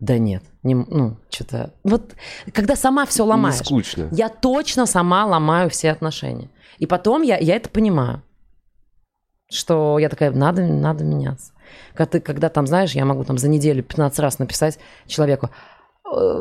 [0.00, 1.72] да нет, не, ну, что-то...
[1.82, 2.14] Вот
[2.52, 3.56] когда сама все Не ломаешь.
[3.56, 4.08] скучно.
[4.12, 6.50] Я точно сама ломаю все отношения.
[6.78, 8.22] И потом я, я это понимаю,
[9.50, 11.52] что я такая, надо, надо меняться.
[11.94, 15.77] Когда, ты, когда там, знаешь, я могу там за неделю 15 раз написать человеку, «Э,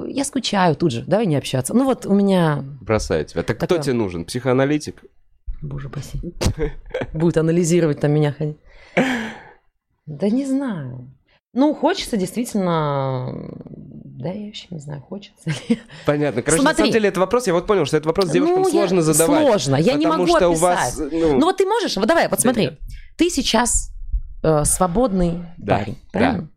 [0.07, 1.73] я скучаю тут же, давай не общаться.
[1.73, 3.43] Ну вот у меня, Бросаю тебя.
[3.43, 3.83] Так кто Такое.
[3.83, 4.25] тебе нужен?
[4.25, 5.03] Психоаналитик?
[5.61, 6.19] боже упаси,
[7.13, 8.57] будет анализировать там меня ходить.
[10.05, 11.11] Да не знаю.
[11.53, 13.33] Ну, хочется действительно...
[13.65, 15.79] Да, я вообще не знаю, хочется ли.
[16.05, 16.41] Понятно.
[16.43, 16.77] Короче, на Смотри.
[16.83, 19.41] самом деле, это вопрос, я вот понял, что этот вопрос девушкам Ну, я- сложно задавать.
[19.47, 20.57] Сложно, я не могу что описать.
[20.57, 22.79] у вас, ну, Ну вот ты можешь, вот давай, вот смотри, нет.
[23.15, 23.91] ты сейчас
[24.43, 26.19] э, свободный Да, парень, да.
[26.19, 26.49] правильно?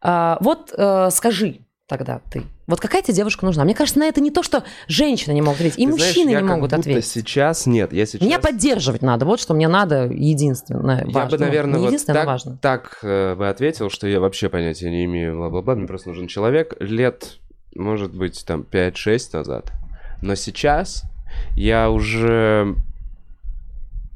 [0.00, 1.60] А, вот э, скажи
[1.92, 3.64] тогда ты, вот какая тебе девушка нужна?
[3.64, 6.30] Мне кажется, на это не то, что женщины не могут ответить, и ты знаешь, мужчины
[6.30, 7.04] я не могут будто ответить.
[7.06, 8.22] сейчас нет, я сейчас...
[8.26, 11.36] Меня поддерживать надо, вот что мне надо единственное Я важно.
[11.36, 12.58] бы, наверное, не вот так, но важно.
[12.62, 16.74] так э, бы ответил, что я вообще понятия не имею, бла-бла-бла, мне просто нужен человек
[16.80, 17.38] лет,
[17.74, 19.72] может быть, там 5-6 назад.
[20.22, 21.02] Но сейчас
[21.56, 22.74] я уже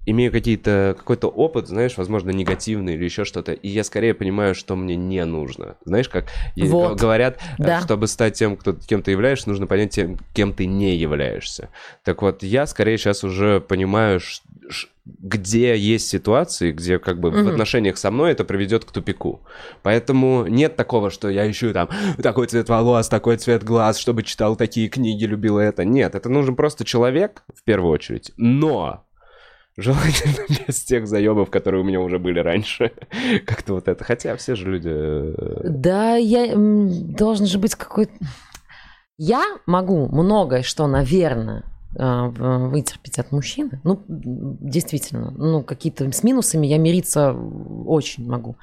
[0.06, 4.76] имею какие-то, какой-то опыт, знаешь, возможно, негативный или еще что-то, и я скорее понимаю, что
[4.76, 5.76] мне не нужно.
[5.84, 6.26] Знаешь, как
[6.56, 6.98] Вот.
[6.98, 7.80] говорят, э, Да.
[7.82, 11.68] чтобы стать тем, кто, кем ты являешься, нужно понять, тем, кем ты не являешься.
[12.04, 14.20] Так вот, я скорее сейчас уже понимаю,
[15.04, 17.48] где есть ситуации, где как бы в Мгм.
[17.48, 19.40] отношениях со мной это приведет к тупику.
[19.82, 21.88] Поэтому нет такого, что я ищу там
[22.22, 25.84] такой цвет волос, такой цвет глаз, чтобы читал такие книги, любил это.
[25.84, 28.32] Нет, это нужен просто человек, в первую очередь.
[28.36, 29.04] Но
[29.76, 32.92] желательно без тех заебов, которые у меня уже были раньше.
[33.46, 34.04] Как-то вот это.
[34.04, 34.90] Хотя все же люди...
[34.92, 38.12] э, Да, я должен же быть какой-то...
[39.18, 41.64] Я могу многое, что, наверное,
[41.94, 43.80] в- вытерпеть от мужчины.
[43.84, 48.56] Ну, действительно, ну, какие-то с минусами я мириться очень могу.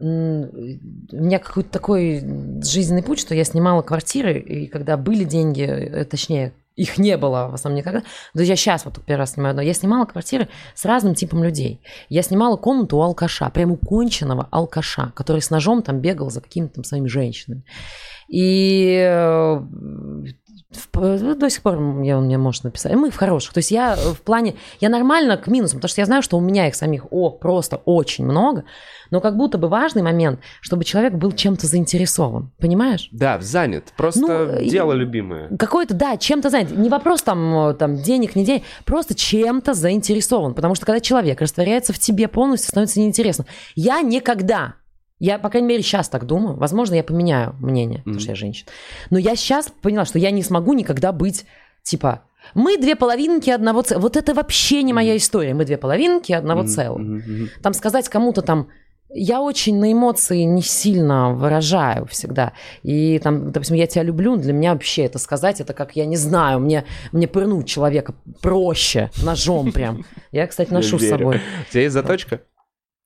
[0.00, 2.20] У меня какой-то такой
[2.62, 7.48] жизненный путь, что я снимала квартиры, и когда были деньги, э, точнее, их не было
[7.48, 8.02] в основном никогда.
[8.34, 11.80] Да я сейчас вот первый раз снимаю, но я снимала квартиры с разным типом людей.
[12.08, 16.40] Я снимала комнату у алкаша, прям у конченого алкаша, который с ножом там бегал за
[16.40, 17.64] какими-то там своими женщинами.
[18.28, 19.60] И э,
[20.92, 22.94] До сих пор я, он мне может написать.
[22.94, 23.52] Мы в хороших.
[23.52, 24.54] То есть я в плане...
[24.80, 27.76] Я нормально к минусам, потому что я знаю, что у меня их самих о, просто
[27.84, 28.64] очень много.
[29.10, 32.50] Но как будто бы важный момент, чтобы человек был чем-то заинтересован.
[32.58, 33.08] Понимаешь?
[33.12, 33.92] Да, занят.
[33.96, 35.56] Просто Ну, дело любимое.
[35.56, 36.70] Какой-то, да, чем-то занят.
[36.70, 40.54] Не вопрос там, э, там денег, не денег, просто чем-то заинтересован.
[40.54, 43.46] Потому что когда человек растворяется в тебе полностью, становится неинтересно.
[43.74, 44.74] Я никогда,
[45.18, 48.70] я, по крайней мере, сейчас так думаю, возможно, я поменяю мнение, потому что я женщина.
[49.10, 51.46] Но я сейчас поняла, что я не смогу никогда быть,
[51.82, 52.22] типа,
[52.54, 54.02] мы две половинки одного целого.
[54.02, 55.54] Вот это вообще не моя история.
[55.54, 57.48] Мы две половинки одного Мгм, целого.
[57.62, 58.68] Там сказать кому-то там,
[59.08, 62.52] я очень на эмоции не сильно выражаю всегда.
[62.82, 66.16] И там, допустим, я тебя люблю, для меня вообще это сказать, это как, я не
[66.16, 70.04] знаю, мне, мне пырнуть человека проще, ножом прям.
[70.32, 71.40] Я, кстати, ношу с собой.
[71.68, 72.40] У тебя есть заточка?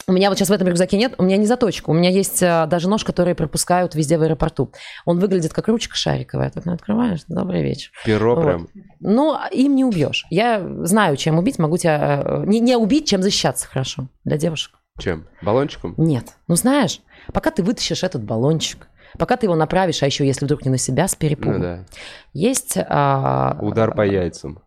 [0.09, 2.43] У меня вот сейчас в этом рюкзаке нет, у меня не заточка, у меня есть
[2.43, 4.73] а, даже нож, который пропускают везде в аэропорту.
[5.05, 6.49] Он выглядит как ручка шариковая.
[6.51, 7.93] Ты открываешь, добрый вечер.
[8.07, 8.43] Перо Вот.
[8.43, 8.69] прям.
[9.01, 10.25] Но им не убьешь.
[10.31, 12.23] Я знаю, чем убить, могу тебя...
[12.25, 14.77] э, Не, не убить, чем защищаться хорошо для девушек.
[14.99, 15.29] Чем?
[15.43, 15.95] Баллончиком?
[15.99, 16.25] Нет.
[16.49, 17.03] Ну, знаешь,
[17.35, 20.79] пока ты вытащишь этот баллончик, пока ты его направишь, а еще если вдруг не на
[20.79, 21.85] себя с перепугу, Ну да.
[22.33, 22.79] есть...
[22.79, 24.63] а, Удар по яйцам.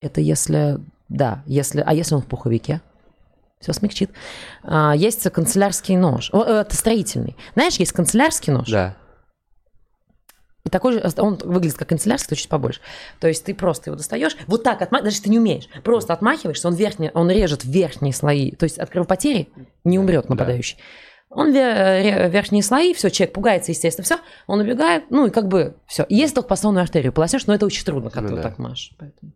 [0.00, 0.78] Это если...
[1.08, 1.82] Да, если...
[1.84, 2.80] А если он в пуховике?
[3.62, 4.10] Все смягчит.
[4.62, 6.30] А, есть канцелярский нож.
[6.32, 7.36] Э, Это строительный.
[7.54, 8.68] Знаешь, есть канцелярский нож.
[8.68, 8.96] Да.
[10.64, 12.80] И такой же, он выглядит как канцелярский, то чуть побольше.
[13.18, 16.68] То есть ты просто его достаешь, вот так отмахиваешь, даже ты не умеешь, просто отмахиваешься,
[16.68, 19.48] он, верхний, он режет верхние слои, то есть от кровопотери
[19.82, 20.78] не умрет нападающий.
[21.30, 25.48] Он ве- ре- верхние слои, все, человек пугается, естественно, все, он убегает, ну и как
[25.48, 26.06] бы все.
[26.08, 28.48] Если только по сонную артерию полоснешь, но это очень трудно, когда Ну ты вот да.
[28.50, 28.92] так машешь.
[28.98, 29.32] поэтому.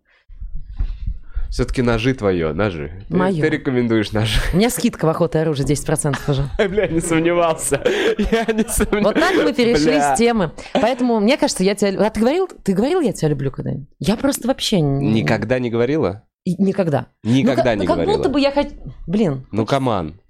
[1.57, 3.03] Все-таки ножи твое, ножи.
[3.09, 3.41] Ты- Моё.
[3.41, 4.39] Ты рекомендуешь ножи.
[4.53, 6.51] У меня скидка в охоте оружие 10% уже.
[6.69, 7.83] Бля, не сомневался.
[8.19, 9.01] Я не сомневался.
[9.03, 10.15] Вот так мы перешли Бля.
[10.15, 10.53] с темы.
[10.75, 11.99] Поэтому мне кажется, я тебя...
[12.07, 13.89] А ты говорил, ты говорил, я тебя люблю когда-нибудь?
[13.99, 14.83] Я просто вообще...
[14.83, 16.25] Никогда не говорила?
[16.45, 17.07] Никогда.
[17.23, 18.17] Никогда ну, как, не ну, как говорила.
[18.19, 18.75] будто бы я хоть...
[19.07, 20.21] Блин, Ну, каман.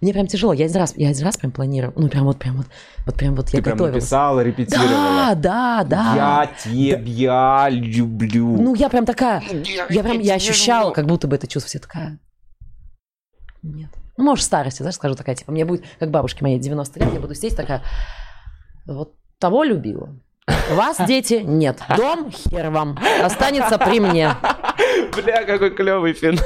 [0.00, 0.52] Мне прям тяжело.
[0.52, 1.94] Я один раз, я один раз прям планировал.
[1.96, 2.66] Ну, прям вот, прям вот,
[3.04, 4.02] вот прям вот я Ты прям готовилась.
[4.02, 5.34] написала, репетировала.
[5.34, 6.14] Да, да, да.
[6.16, 8.56] Я тебя люблю.
[8.60, 9.42] Ну, я прям такая...
[9.90, 11.68] Я прям, я ощущала, как будто бы это чувство.
[11.68, 12.18] Все такая...
[13.62, 13.90] Нет.
[14.16, 17.12] Ну, может, в старости, знаешь, скажу такая, типа, мне будет, как бабушке моей 90 лет,
[17.12, 17.82] я буду сесть такая,
[18.86, 20.08] вот того любила.
[20.70, 21.80] Вас, дети, нет.
[21.96, 22.98] Дом, хер вам.
[23.22, 24.34] Останется при мне.
[25.16, 26.44] Бля, какой клевый финал.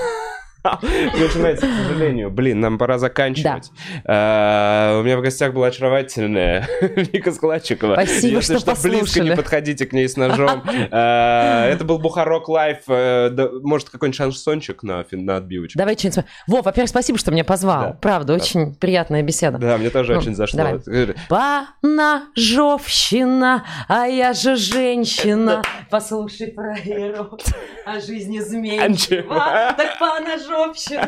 [1.37, 2.31] Нравится, к сожалению.
[2.31, 3.71] Блин, нам пора заканчивать.
[4.05, 7.95] А, У меня в гостях была очаровательная Вика Складчикова.
[7.95, 10.63] Спасибо, Если что близко не подходите к ней с ножом.
[10.91, 12.79] А, Это был Бухарок Live.
[12.89, 15.79] Э, да, Может, какой-нибудь шансончик на, на отбивочку?
[15.79, 16.25] Давай что-нибудь...
[16.47, 17.83] Вов, во-первых, спасибо, что меня позвал.
[17.83, 17.93] Да.
[18.01, 19.59] Правда, очень приятная беседа.
[19.59, 20.61] Да, мне тоже Ну, очень зашло.
[21.29, 25.63] Поножовщина, а я же женщина.
[25.91, 27.45] Послушай про эрот,
[27.87, 29.75] а жизнь изменчива.
[29.77, 31.05] Так поножовщина вообще?